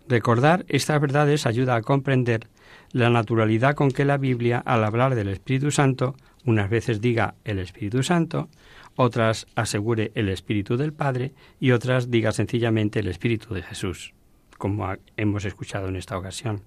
Recordar 0.06 0.66
estas 0.68 1.00
verdades 1.00 1.46
ayuda 1.46 1.76
a 1.76 1.80
comprender 1.80 2.48
la 2.90 3.08
naturalidad 3.08 3.74
con 3.74 3.90
que 3.90 4.04
la 4.04 4.18
Biblia, 4.18 4.58
al 4.58 4.84
hablar 4.84 5.14
del 5.14 5.28
Espíritu 5.28 5.70
Santo, 5.70 6.14
unas 6.44 6.68
veces 6.68 7.00
diga 7.00 7.36
el 7.44 7.58
Espíritu 7.58 8.02
Santo, 8.02 8.50
otras 8.96 9.46
asegure 9.54 10.12
el 10.14 10.28
Espíritu 10.28 10.76
del 10.76 10.92
Padre 10.92 11.32
y 11.58 11.70
otras 11.70 12.10
diga 12.10 12.32
sencillamente 12.32 13.00
el 13.00 13.08
Espíritu 13.08 13.54
de 13.54 13.62
Jesús, 13.62 14.12
como 14.58 14.92
hemos 15.16 15.46
escuchado 15.46 15.88
en 15.88 15.96
esta 15.96 16.18
ocasión. 16.18 16.60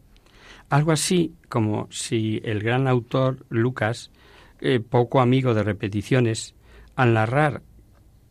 Algo 0.69 0.91
así 0.91 1.33
como 1.49 1.87
si 1.91 2.41
el 2.43 2.61
gran 2.61 2.87
autor 2.87 3.45
Lucas, 3.49 4.11
eh, 4.61 4.79
poco 4.79 5.21
amigo 5.21 5.53
de 5.53 5.63
repeticiones, 5.63 6.55
al 6.95 7.13
narrar 7.13 7.61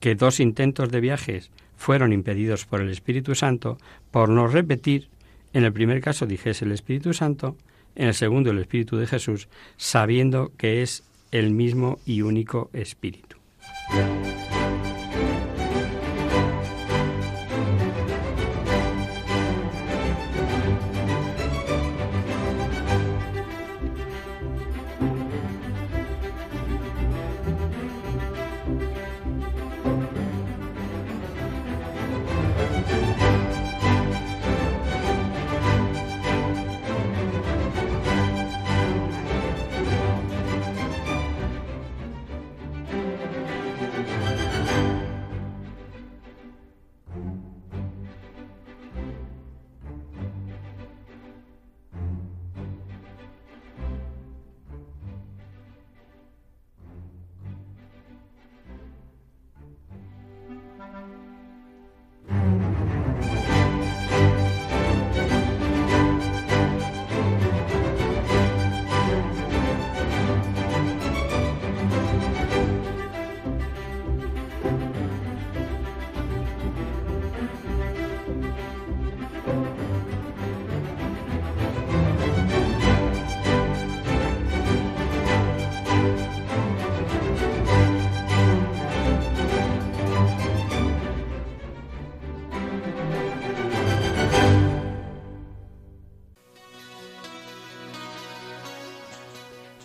que 0.01 0.15
dos 0.15 0.41
intentos 0.41 0.91
de 0.91 1.01
viajes 1.01 1.51
fueron 1.77 2.13
impedidos 2.13 2.67
por 2.67 2.81
el 2.81 2.91
Espíritu 2.91 3.35
Santo, 3.35 3.79
por 4.11 4.29
no 4.29 4.47
repetir, 4.47 5.09
en 5.53 5.65
el 5.65 5.73
primer 5.73 6.01
caso 6.01 6.27
dijese 6.27 6.65
el 6.65 6.73
Espíritu 6.73 7.13
Santo, 7.13 7.57
en 7.95 8.09
el 8.09 8.15
segundo 8.15 8.51
el 8.51 8.59
Espíritu 8.59 8.97
de 8.97 9.07
Jesús, 9.07 9.49
sabiendo 9.77 10.53
que 10.57 10.83
es 10.83 11.05
el 11.31 11.51
mismo 11.51 11.99
y 12.07 12.23
único 12.23 12.71
Espíritu. 12.73 13.37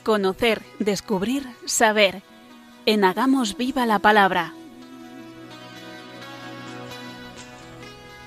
Conocer, 0.10 0.64
descubrir, 0.80 1.43
saber. 1.66 2.24
En 2.88 3.03
Hagamos 3.03 3.55
Viva 3.55 3.86
la 3.86 3.99
Palabra. 3.99 4.53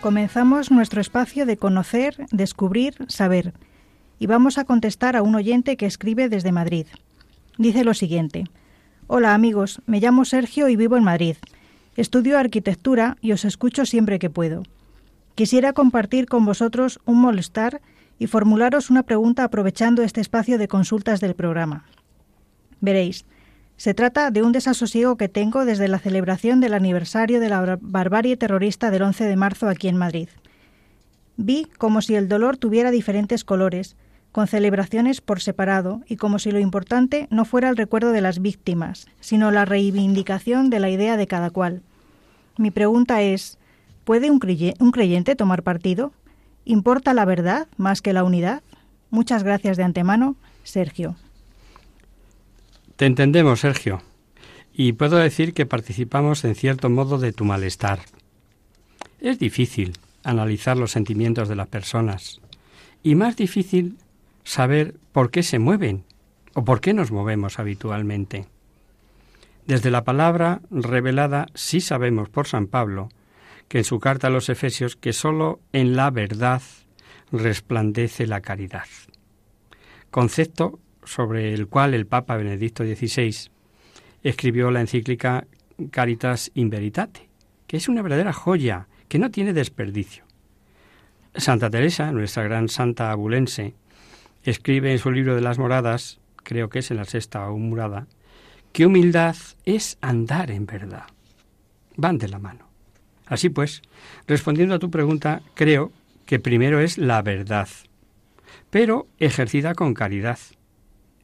Comenzamos 0.01 0.70
nuestro 0.70 1.01
espacio 1.01 1.45
de 1.45 1.57
conocer, 1.57 2.24
descubrir, 2.30 2.95
saber. 3.09 3.53
Y 4.20 4.28
vamos 4.28 4.59
a 4.59 4.64
contestar 4.64 5.16
a 5.16 5.22
un 5.22 5.35
oyente 5.35 5.76
que 5.76 5.87
escribe 5.87 6.28
desde 6.28 6.53
Madrid. 6.53 6.87
Dice 7.59 7.83
lo 7.83 7.95
siguiente. 7.95 8.45
Hola 9.09 9.35
amigos, 9.35 9.83
me 9.87 9.99
llamo 9.99 10.24
Sergio 10.24 10.68
y 10.68 10.76
vivo 10.76 10.97
en 10.97 11.03
Madrid. 11.03 11.35
Estudio 11.97 12.39
arquitectura 12.39 13.16
y 13.20 13.33
os 13.33 13.45
escucho 13.45 13.87
siempre 13.87 14.20
que 14.20 14.30
puedo. 14.30 14.62
Quisiera 15.35 15.72
compartir 15.72 16.26
con 16.26 16.45
vosotros 16.45 17.01
un 17.07 17.20
molestar 17.20 17.80
y 18.22 18.28
formularos 18.28 18.88
una 18.88 19.02
pregunta 19.02 19.42
aprovechando 19.42 20.04
este 20.04 20.20
espacio 20.20 20.56
de 20.56 20.68
consultas 20.68 21.20
del 21.20 21.34
programa. 21.34 21.86
Veréis, 22.80 23.24
se 23.76 23.94
trata 23.94 24.30
de 24.30 24.44
un 24.44 24.52
desasosiego 24.52 25.16
que 25.16 25.28
tengo 25.28 25.64
desde 25.64 25.88
la 25.88 25.98
celebración 25.98 26.60
del 26.60 26.74
aniversario 26.74 27.40
de 27.40 27.48
la 27.48 27.78
barbarie 27.80 28.36
terrorista 28.36 28.92
del 28.92 29.02
11 29.02 29.24
de 29.24 29.34
marzo 29.34 29.68
aquí 29.68 29.88
en 29.88 29.96
Madrid. 29.96 30.28
Vi 31.36 31.66
como 31.78 32.00
si 32.00 32.14
el 32.14 32.28
dolor 32.28 32.58
tuviera 32.58 32.92
diferentes 32.92 33.42
colores, 33.42 33.96
con 34.30 34.46
celebraciones 34.46 35.20
por 35.20 35.40
separado 35.40 36.02
y 36.06 36.14
como 36.14 36.38
si 36.38 36.52
lo 36.52 36.60
importante 36.60 37.26
no 37.30 37.44
fuera 37.44 37.70
el 37.70 37.76
recuerdo 37.76 38.12
de 38.12 38.20
las 38.20 38.40
víctimas, 38.40 39.08
sino 39.18 39.50
la 39.50 39.64
reivindicación 39.64 40.70
de 40.70 40.78
la 40.78 40.90
idea 40.90 41.16
de 41.16 41.26
cada 41.26 41.50
cual. 41.50 41.82
Mi 42.56 42.70
pregunta 42.70 43.20
es, 43.20 43.58
¿puede 44.04 44.30
un 44.30 44.38
creyente 44.38 45.34
tomar 45.34 45.64
partido? 45.64 46.12
¿Importa 46.64 47.14
la 47.14 47.24
verdad 47.24 47.68
más 47.76 48.02
que 48.02 48.12
la 48.12 48.24
unidad? 48.24 48.62
Muchas 49.10 49.42
gracias 49.42 49.76
de 49.76 49.82
antemano, 49.82 50.36
Sergio. 50.62 51.16
Te 52.96 53.06
entendemos, 53.06 53.60
Sergio, 53.60 54.02
y 54.72 54.92
puedo 54.92 55.16
decir 55.16 55.54
que 55.54 55.66
participamos 55.66 56.44
en 56.44 56.54
cierto 56.54 56.88
modo 56.88 57.18
de 57.18 57.32
tu 57.32 57.44
malestar. 57.44 58.00
Es 59.20 59.38
difícil 59.38 59.98
analizar 60.24 60.76
los 60.76 60.92
sentimientos 60.92 61.48
de 61.48 61.56
las 61.56 61.68
personas 61.68 62.40
y 63.02 63.14
más 63.14 63.36
difícil 63.36 63.96
saber 64.44 64.94
por 65.12 65.30
qué 65.30 65.42
se 65.42 65.58
mueven 65.58 66.04
o 66.54 66.64
por 66.64 66.80
qué 66.80 66.94
nos 66.94 67.10
movemos 67.10 67.58
habitualmente. 67.58 68.46
Desde 69.66 69.90
la 69.90 70.04
palabra 70.04 70.60
revelada 70.70 71.46
sí 71.54 71.80
sabemos 71.80 72.28
por 72.28 72.46
San 72.46 72.66
Pablo 72.66 73.08
que 73.72 73.78
en 73.78 73.84
su 73.84 74.00
carta 74.00 74.26
a 74.26 74.30
los 74.30 74.50
Efesios 74.50 74.96
que 74.96 75.14
sólo 75.14 75.58
en 75.72 75.96
la 75.96 76.10
verdad 76.10 76.60
resplandece 77.30 78.26
la 78.26 78.42
caridad. 78.42 78.84
Concepto 80.10 80.78
sobre 81.04 81.54
el 81.54 81.68
cual 81.68 81.94
el 81.94 82.06
Papa 82.06 82.36
Benedicto 82.36 82.84
XVI 82.84 83.50
escribió 84.22 84.70
la 84.70 84.82
encíclica 84.82 85.46
Caritas 85.90 86.50
in 86.52 86.68
Veritate, 86.68 87.30
que 87.66 87.78
es 87.78 87.88
una 87.88 88.02
verdadera 88.02 88.34
joya 88.34 88.88
que 89.08 89.18
no 89.18 89.30
tiene 89.30 89.54
desperdicio. 89.54 90.26
Santa 91.34 91.70
Teresa, 91.70 92.12
nuestra 92.12 92.42
gran 92.42 92.68
santa 92.68 93.10
abulense, 93.10 93.74
escribe 94.42 94.92
en 94.92 94.98
su 94.98 95.10
libro 95.10 95.34
de 95.34 95.40
las 95.40 95.58
moradas, 95.58 96.20
creo 96.42 96.68
que 96.68 96.80
es 96.80 96.90
en 96.90 96.98
la 96.98 97.06
sexta 97.06 97.48
o 97.48 97.56
murada, 97.56 98.06
que 98.74 98.84
humildad 98.84 99.36
es 99.64 99.96
andar 100.02 100.50
en 100.50 100.66
verdad. 100.66 101.06
Van 101.96 102.18
de 102.18 102.28
la 102.28 102.38
mano. 102.38 102.71
Así 103.33 103.49
pues, 103.49 103.80
respondiendo 104.26 104.74
a 104.74 104.78
tu 104.78 104.91
pregunta, 104.91 105.41
creo 105.55 105.91
que 106.26 106.39
primero 106.39 106.80
es 106.80 106.99
la 106.99 107.22
verdad, 107.22 107.66
pero 108.68 109.07
ejercida 109.18 109.74
con 109.74 109.95
caridad, 109.95 110.39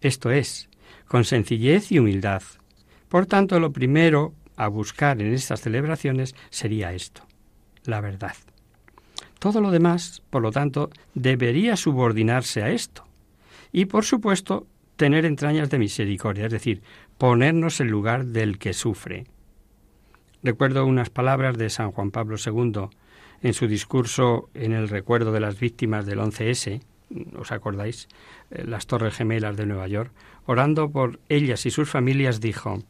esto 0.00 0.30
es, 0.30 0.70
con 1.06 1.24
sencillez 1.24 1.92
y 1.92 1.98
humildad. 1.98 2.42
Por 3.10 3.26
tanto, 3.26 3.60
lo 3.60 3.72
primero 3.72 4.32
a 4.56 4.68
buscar 4.68 5.20
en 5.20 5.34
estas 5.34 5.60
celebraciones 5.60 6.34
sería 6.48 6.94
esto, 6.94 7.26
la 7.84 8.00
verdad. 8.00 8.36
Todo 9.38 9.60
lo 9.60 9.70
demás, 9.70 10.22
por 10.30 10.40
lo 10.40 10.50
tanto, 10.50 10.88
debería 11.12 11.76
subordinarse 11.76 12.62
a 12.62 12.70
esto. 12.70 13.04
Y, 13.70 13.84
por 13.84 14.06
supuesto, 14.06 14.66
tener 14.96 15.26
entrañas 15.26 15.68
de 15.68 15.78
misericordia, 15.78 16.46
es 16.46 16.52
decir, 16.52 16.80
ponernos 17.18 17.80
en 17.80 17.88
lugar 17.88 18.24
del 18.24 18.56
que 18.56 18.72
sufre, 18.72 19.26
Recuerdo 20.42 20.86
unas 20.86 21.10
palabras 21.10 21.58
de 21.58 21.68
San 21.68 21.90
Juan 21.92 22.10
Pablo 22.10 22.36
II 22.44 22.88
en 23.42 23.54
su 23.54 23.66
discurso 23.66 24.48
en 24.54 24.72
el 24.72 24.88
recuerdo 24.88 25.32
de 25.32 25.40
las 25.40 25.58
víctimas 25.58 26.06
del 26.06 26.20
11S, 26.20 26.80
¿os 27.38 27.52
acordáis? 27.52 28.08
Eh, 28.50 28.64
las 28.66 28.86
Torres 28.86 29.14
Gemelas 29.14 29.56
de 29.56 29.66
Nueva 29.66 29.88
York. 29.88 30.12
Orando 30.46 30.90
por 30.90 31.20
ellas 31.28 31.66
y 31.66 31.70
sus 31.70 31.88
familias, 31.88 32.40
dijo, 32.40 32.82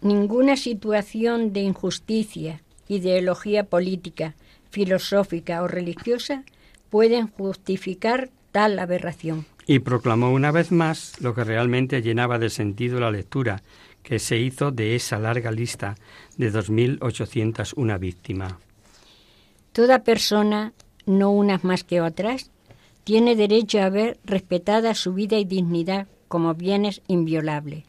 Ninguna 0.00 0.56
situación 0.56 1.52
de 1.52 1.60
injusticia, 1.60 2.60
ideología 2.88 3.64
política, 3.64 4.34
filosófica 4.70 5.62
o 5.62 5.68
religiosa 5.68 6.44
pueden 6.90 7.28
justificar 7.28 8.28
tal 8.52 8.78
aberración. 8.78 9.46
Y 9.66 9.78
proclamó 9.78 10.30
una 10.30 10.50
vez 10.50 10.70
más 10.72 11.20
lo 11.20 11.34
que 11.34 11.42
realmente 11.42 12.02
llenaba 12.02 12.38
de 12.38 12.50
sentido 12.50 13.00
la 13.00 13.10
lectura, 13.10 13.62
que 14.04 14.20
se 14.20 14.36
hizo 14.36 14.70
de 14.70 14.94
esa 14.94 15.18
larga 15.18 15.50
lista 15.50 15.96
de 16.36 16.52
2.801 16.52 17.98
víctimas. 17.98 18.54
Toda 19.72 20.04
persona, 20.04 20.72
no 21.06 21.32
unas 21.32 21.64
más 21.64 21.82
que 21.82 22.00
otras, 22.00 22.52
tiene 23.02 23.34
derecho 23.34 23.80
a 23.80 23.88
ver 23.88 24.18
respetada 24.24 24.94
su 24.94 25.14
vida 25.14 25.36
y 25.38 25.44
dignidad 25.44 26.06
como 26.28 26.54
bienes 26.54 27.02
inviolables. 27.08 27.84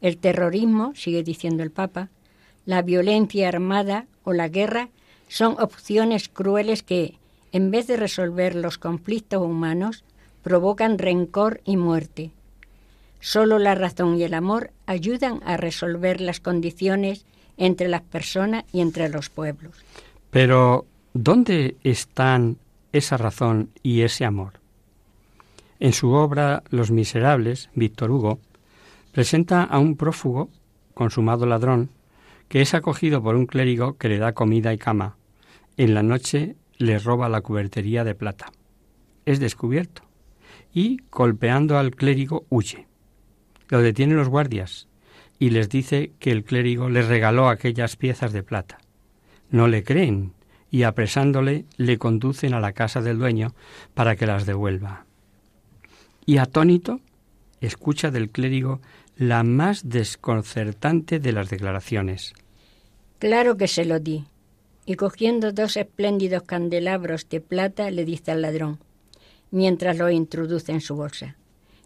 El 0.00 0.18
terrorismo, 0.18 0.92
sigue 0.94 1.22
diciendo 1.22 1.62
el 1.62 1.70
Papa, 1.70 2.10
la 2.66 2.82
violencia 2.82 3.48
armada 3.48 4.06
o 4.24 4.32
la 4.32 4.48
guerra 4.48 4.90
son 5.28 5.56
opciones 5.60 6.28
crueles 6.28 6.82
que, 6.82 7.18
en 7.52 7.70
vez 7.70 7.86
de 7.86 7.96
resolver 7.96 8.54
los 8.54 8.78
conflictos 8.78 9.42
humanos, 9.42 10.04
provocan 10.42 10.98
rencor 10.98 11.60
y 11.64 11.76
muerte. 11.76 12.30
Solo 13.20 13.58
la 13.58 13.74
razón 13.74 14.16
y 14.16 14.22
el 14.22 14.34
amor 14.34 14.72
ayudan 14.86 15.40
a 15.44 15.56
resolver 15.56 16.20
las 16.20 16.40
condiciones 16.40 17.26
entre 17.56 17.88
las 17.88 18.00
personas 18.00 18.64
y 18.72 18.80
entre 18.80 19.08
los 19.10 19.28
pueblos. 19.28 19.76
Pero, 20.30 20.86
¿dónde 21.12 21.76
están 21.84 22.56
esa 22.92 23.18
razón 23.18 23.70
y 23.82 24.00
ese 24.00 24.24
amor? 24.24 24.54
En 25.78 25.92
su 25.92 26.12
obra 26.12 26.62
Los 26.70 26.90
Miserables, 26.90 27.68
Víctor 27.74 28.10
Hugo 28.10 28.40
presenta 29.12 29.64
a 29.64 29.78
un 29.78 29.96
prófugo, 29.96 30.48
consumado 30.94 31.46
ladrón, 31.46 31.90
que 32.48 32.60
es 32.62 32.74
acogido 32.74 33.22
por 33.22 33.36
un 33.36 33.46
clérigo 33.46 33.96
que 33.96 34.08
le 34.08 34.18
da 34.18 34.32
comida 34.32 34.72
y 34.72 34.78
cama. 34.78 35.16
En 35.76 35.94
la 35.94 36.02
noche 36.02 36.56
le 36.78 36.98
roba 36.98 37.28
la 37.28 37.42
cubertería 37.42 38.04
de 38.04 38.14
plata. 38.14 38.52
Es 39.24 39.40
descubierto 39.40 40.02
y, 40.72 40.98
golpeando 41.10 41.78
al 41.78 41.94
clérigo, 41.94 42.44
huye. 42.48 42.89
Lo 43.70 43.80
detienen 43.80 44.16
los 44.16 44.28
guardias 44.28 44.88
y 45.38 45.50
les 45.50 45.68
dice 45.68 46.12
que 46.18 46.32
el 46.32 46.44
clérigo 46.44 46.90
les 46.90 47.08
regaló 47.08 47.48
aquellas 47.48 47.96
piezas 47.96 48.32
de 48.32 48.42
plata. 48.42 48.78
No 49.50 49.68
le 49.68 49.82
creen 49.82 50.34
y 50.70 50.82
apresándole 50.82 51.64
le 51.76 51.96
conducen 51.96 52.52
a 52.52 52.60
la 52.60 52.72
casa 52.72 53.00
del 53.00 53.18
dueño 53.18 53.54
para 53.94 54.16
que 54.16 54.26
las 54.26 54.44
devuelva. 54.44 55.06
Y 56.26 56.36
atónito 56.38 57.00
escucha 57.60 58.10
del 58.10 58.30
clérigo 58.30 58.80
la 59.16 59.42
más 59.42 59.88
desconcertante 59.88 61.18
de 61.18 61.32
las 61.32 61.48
declaraciones. 61.50 62.34
Claro 63.18 63.56
que 63.56 63.68
se 63.68 63.84
lo 63.84 64.00
di. 64.00 64.26
Y 64.86 64.94
cogiendo 64.94 65.52
dos 65.52 65.76
espléndidos 65.76 66.42
candelabros 66.42 67.28
de 67.28 67.40
plata 67.40 67.90
le 67.90 68.04
dice 68.04 68.32
al 68.32 68.42
ladrón, 68.42 68.80
mientras 69.50 69.98
lo 69.98 70.10
introduce 70.10 70.72
en 70.72 70.80
su 70.80 70.96
bolsa. 70.96 71.36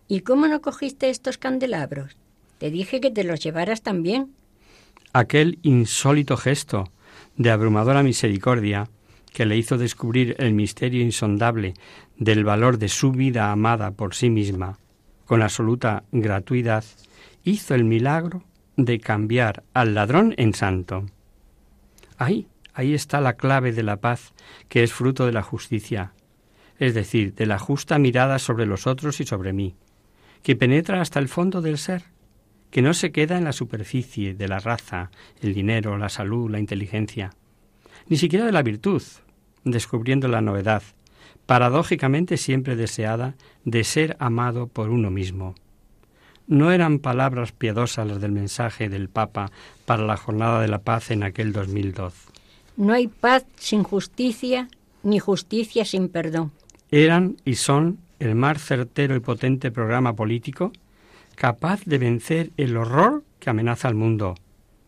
¿Y 0.07 0.21
cómo 0.21 0.49
no 0.49 0.61
cogiste 0.61 1.09
estos 1.09 1.39
candelabros? 1.39 2.17
Te 2.59 2.71
dije 2.71 3.01
que 3.01 3.11
te 3.11 3.25
los 3.25 3.41
llevaras 3.41 3.83
también. 3.83 4.35
Aquel 5.13 5.59
insólito 5.63 6.37
gesto 6.37 6.91
de 7.37 7.51
abrumadora 7.51 8.03
misericordia 8.03 8.89
que 9.33 9.47
le 9.47 9.57
hizo 9.57 9.79
descubrir 9.79 10.37
el 10.39 10.55
misterio 10.55 11.03
insondable 11.03 11.75
del 12.17 12.45
valor 12.45 12.79
de 12.79 12.89
su 12.89 13.13
vida 13.13 13.51
amada 13.51 13.91
por 13.91 14.15
sí 14.15 14.31
misma, 14.31 14.79
con 15.27 15.43
absoluta 15.43 16.05
gratuidad, 16.13 16.85
hizo 17.43 17.75
el 17.75 17.85
milagro 17.85 18.45
de 18.77 19.01
cambiar 19.01 19.65
al 19.73 19.95
ladrón 19.95 20.35
en 20.37 20.55
santo. 20.55 21.07
Ahí, 22.17 22.47
ahí 22.75 22.95
está 22.95 23.21
la 23.21 23.35
clave 23.35 23.73
de 23.73 23.83
la 23.83 23.97
paz, 23.97 24.33
que 24.69 24.85
es 24.85 24.93
fruto 24.93 25.27
de 25.27 25.33
la 25.33 25.43
justicia, 25.43 26.13
es 26.79 26.95
decir, 26.95 27.35
de 27.35 27.47
la 27.47 27.59
justa 27.59 27.99
mirada 27.99 28.39
sobre 28.39 28.67
los 28.67 28.87
otros 28.87 29.21
y 29.21 29.25
sobre 29.25 29.53
mí, 29.53 29.75
que 30.45 30.55
penetra 30.55 31.01
hasta 31.01 31.19
el 31.19 31.27
fondo 31.27 31.63
del 31.63 31.79
ser, 31.79 32.05
que 32.71 32.83
no 32.83 32.95
se 32.95 33.11
queda 33.11 33.37
en 33.37 33.45
la 33.45 33.53
superficie 33.53 34.35
de 34.35 34.47
la 34.47 34.61
raza, 34.61 35.11
el 35.41 35.55
dinero, 35.55 35.99
la 35.99 36.09
salud, 36.09 36.51
la 36.51 36.61
inteligencia, 36.61 37.33
ni 38.09 38.19
siquiera 38.19 38.45
de 38.45 38.53
la 38.53 38.63
virtud, 38.63 39.03
descubriendo 39.65 40.29
la 40.29 40.43
novedad, 40.43 40.83
paradójicamente 41.47 42.37
siempre 42.37 42.77
deseada, 42.77 43.35
de 43.65 43.83
ser 43.83 44.17
amado 44.21 44.69
por 44.69 44.91
uno 44.91 45.11
mismo, 45.11 45.55
no 46.47 46.73
eran 46.73 46.99
palabras 46.99 47.53
piadosas 47.53 48.07
las 48.07 48.21
del 48.21 48.33
mensaje 48.33 48.91
del 48.91 49.09
Papa 49.09 49.51
para 49.87 50.05
la 50.05 50.19
Jornada 50.19 50.61
de 50.61 50.69
la 50.69 50.81
Paz 50.81 51.11
en 51.11 51.23
aquel 51.23 51.53
2012. 51.53 52.29
No 52.77 52.93
hay 52.93 53.07
paz 53.07 53.47
sin 53.57 53.83
justicia, 53.83 54.69
ni 55.03 55.19
justicia 55.19 55.87
sin 55.87 56.09
perdón. 56.09 56.53
Eran 56.91 57.37
y 57.47 57.55
son 57.55 57.99
el 58.19 58.35
más 58.35 58.63
certero 58.63 59.17
y 59.17 59.21
potente 59.21 59.71
programa 59.71 60.15
político 60.15 60.73
capaz 61.35 61.85
de 61.85 61.99
vencer 61.99 62.51
el 62.57 62.77
horror 62.77 63.25
que 63.41 63.51
amenaza 63.51 63.89
al 63.89 63.95
mundo, 63.95 64.35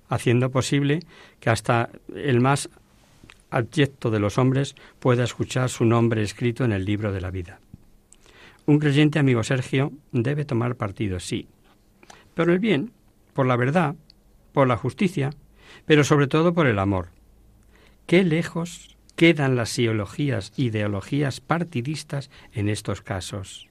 haciendo 0.09 0.51
posible 0.51 1.01
que 1.41 1.51
hasta 1.51 1.91
el 2.15 2.41
más 2.41 2.71
abyecto 3.51 4.11
de 4.11 4.21
los 4.21 4.39
hombres 4.39 4.75
pueda 4.99 5.25
escuchar 5.25 5.69
su 5.69 5.85
nombre 5.85 6.23
escrito 6.23 6.65
en 6.65 6.73
el 6.73 6.85
libro 6.85 7.13
de 7.13 7.21
la 7.21 7.31
vida. 7.31 7.61
Un 8.67 8.79
creyente, 8.79 9.19
amigo 9.19 9.45
Sergio, 9.45 9.93
debe 10.13 10.45
tomar 10.45 10.77
partido, 10.77 11.21
sí, 11.21 11.49
pero 12.35 12.53
el 12.53 12.59
bien, 12.59 12.93
por 13.33 13.47
la 13.47 13.57
verdad, 13.57 13.95
por 14.53 14.67
la 14.67 14.77
justicia, 14.77 15.31
pero 15.85 16.05
sobre 16.05 16.27
todo 16.27 16.55
por 16.55 16.67
el 16.67 16.79
amor. 16.79 17.09
Qué 18.07 18.25
lejos 18.25 18.96
quedan 19.17 19.57
las 19.57 19.77
ideologías, 19.79 20.53
ideologías 20.57 21.41
partidistas 21.41 22.31
en 22.53 22.69
estos 22.69 23.03
casos. 23.03 23.69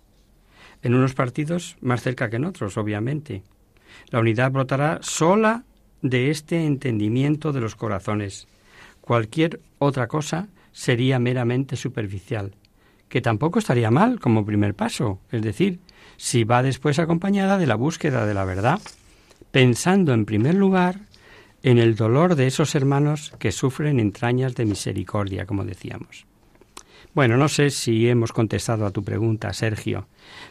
En 0.81 0.93
unos 0.93 1.13
partidos 1.13 1.77
más 1.81 2.01
cerca 2.01 2.29
que 2.29 2.35
en 2.35 2.45
otros, 2.45 2.77
obviamente. 2.77 3.43
La 4.09 4.19
unidad 4.19 4.51
brotará 4.51 4.99
sola 5.01 5.63
de 6.01 6.29
este 6.29 6.65
entendimiento 6.65 7.53
de 7.53 7.61
los 7.61 7.75
corazones. 7.75 8.47
Cualquier 9.01 9.61
otra 9.79 10.07
cosa 10.07 10.47
sería 10.71 11.19
meramente 11.19 11.75
superficial, 11.75 12.53
que 13.07 13.21
tampoco 13.21 13.59
estaría 13.59 13.91
mal 13.91 14.19
como 14.19 14.45
primer 14.45 14.75
paso, 14.75 15.19
es 15.31 15.41
decir, 15.41 15.79
si 16.17 16.43
va 16.43 16.63
después 16.63 16.99
acompañada 16.99 17.57
de 17.57 17.67
la 17.67 17.75
búsqueda 17.75 18.25
de 18.25 18.33
la 18.33 18.45
verdad, 18.45 18.79
pensando 19.51 20.13
en 20.13 20.25
primer 20.25 20.55
lugar 20.55 20.99
en 21.65 21.79
el 21.79 21.95
dolor 21.95 22.35
de 22.35 22.45
esos 22.45 22.75
hermanos 22.75 23.33
que 23.39 23.51
sufren 23.51 23.99
entrañas 23.99 24.53
de 24.53 24.65
misericordia, 24.65 25.47
como 25.47 25.65
decíamos. 25.65 26.27
Bueno, 27.15 27.37
no 27.37 27.49
sé 27.49 27.71
si 27.71 28.07
hemos 28.07 28.31
contestado 28.33 28.85
a 28.85 28.91
tu 28.91 29.03
pregunta, 29.03 29.51
Sergio, 29.51 30.07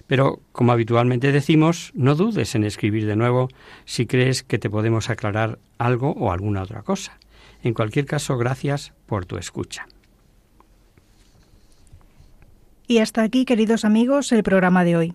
pero 0.09 0.41
como 0.51 0.73
habitualmente 0.73 1.31
decimos, 1.31 1.93
no 1.95 2.17
dudes 2.17 2.57
en 2.57 2.65
escribir 2.65 3.07
de 3.07 3.15
nuevo 3.15 3.49
si 3.85 4.07
crees 4.07 4.43
que 4.43 4.59
te 4.59 4.69
podemos 4.69 5.09
aclarar 5.09 5.61
algo 5.79 6.11
o 6.11 6.33
alguna 6.33 6.63
otra 6.63 6.83
cosa. 6.83 7.17
En 7.63 7.75
cualquier 7.75 8.07
caso, 8.07 8.37
gracias 8.37 8.93
por 9.07 9.25
tu 9.25 9.37
escucha. 9.37 9.87
Y 12.89 12.99
hasta 12.99 13.23
aquí, 13.23 13.45
queridos 13.45 13.85
amigos, 13.85 14.33
el 14.33 14.43
programa 14.43 14.83
de 14.83 14.97
hoy. 14.97 15.15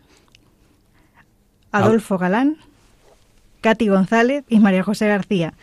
Adolfo 1.71 2.17
Galán, 2.17 2.57
Katy 3.61 3.87
González 3.87 4.43
y 4.49 4.59
María 4.59 4.83
José 4.83 5.07
García. 5.07 5.53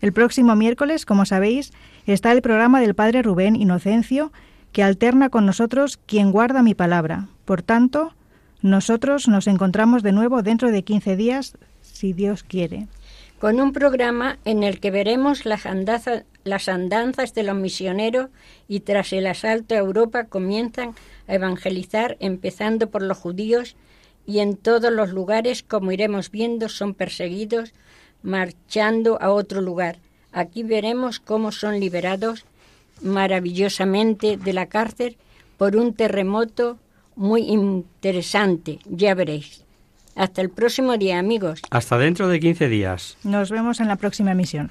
El 0.00 0.12
próximo 0.12 0.56
miércoles, 0.56 1.06
como 1.06 1.24
sabéis, 1.24 1.72
está 2.06 2.32
el 2.32 2.42
programa 2.42 2.80
del 2.80 2.94
Padre 2.94 3.22
Rubén 3.22 3.56
Inocencio, 3.56 4.32
que 4.72 4.82
alterna 4.82 5.30
con 5.30 5.46
nosotros 5.46 5.98
quien 6.04 6.32
guarda 6.32 6.62
mi 6.62 6.74
palabra. 6.74 7.28
Por 7.44 7.62
tanto, 7.62 8.12
nosotros 8.60 9.28
nos 9.28 9.46
encontramos 9.46 10.02
de 10.02 10.12
nuevo 10.12 10.42
dentro 10.42 10.70
de 10.70 10.82
15 10.82 11.16
días, 11.16 11.56
si 11.80 12.12
Dios 12.12 12.42
quiere. 12.42 12.88
Con 13.38 13.60
un 13.60 13.72
programa 13.72 14.38
en 14.44 14.62
el 14.62 14.80
que 14.80 14.90
veremos 14.90 15.44
las, 15.44 15.64
las 16.44 16.68
andanzas 16.68 17.34
de 17.34 17.42
los 17.42 17.56
misioneros 17.56 18.30
y 18.68 18.80
tras 18.80 19.12
el 19.12 19.26
asalto 19.26 19.74
a 19.74 19.78
Europa 19.78 20.24
comienzan 20.24 20.94
a 21.28 21.34
evangelizar, 21.34 22.16
empezando 22.20 22.90
por 22.90 23.02
los 23.02 23.18
judíos, 23.18 23.76
y 24.26 24.40
en 24.40 24.56
todos 24.56 24.92
los 24.92 25.10
lugares, 25.10 25.62
como 25.62 25.92
iremos 25.92 26.30
viendo, 26.30 26.68
son 26.68 26.94
perseguidos, 26.94 27.72
marchando 28.22 29.20
a 29.20 29.30
otro 29.30 29.60
lugar. 29.60 29.98
Aquí 30.32 30.62
veremos 30.62 31.20
cómo 31.20 31.52
son 31.52 31.78
liberados 31.78 32.44
maravillosamente 33.02 34.36
de 34.36 34.52
la 34.52 34.66
cárcel 34.66 35.16
por 35.56 35.76
un 35.76 35.94
terremoto 35.94 36.78
muy 37.16 37.42
interesante, 37.42 38.80
ya 38.86 39.14
veréis. 39.14 39.64
Hasta 40.16 40.40
el 40.42 40.50
próximo 40.50 40.96
día, 40.96 41.18
amigos. 41.18 41.60
Hasta 41.70 41.98
dentro 41.98 42.28
de 42.28 42.40
15 42.40 42.68
días. 42.68 43.16
Nos 43.24 43.50
vemos 43.50 43.80
en 43.80 43.88
la 43.88 43.96
próxima 43.96 44.32
emisión. 44.32 44.70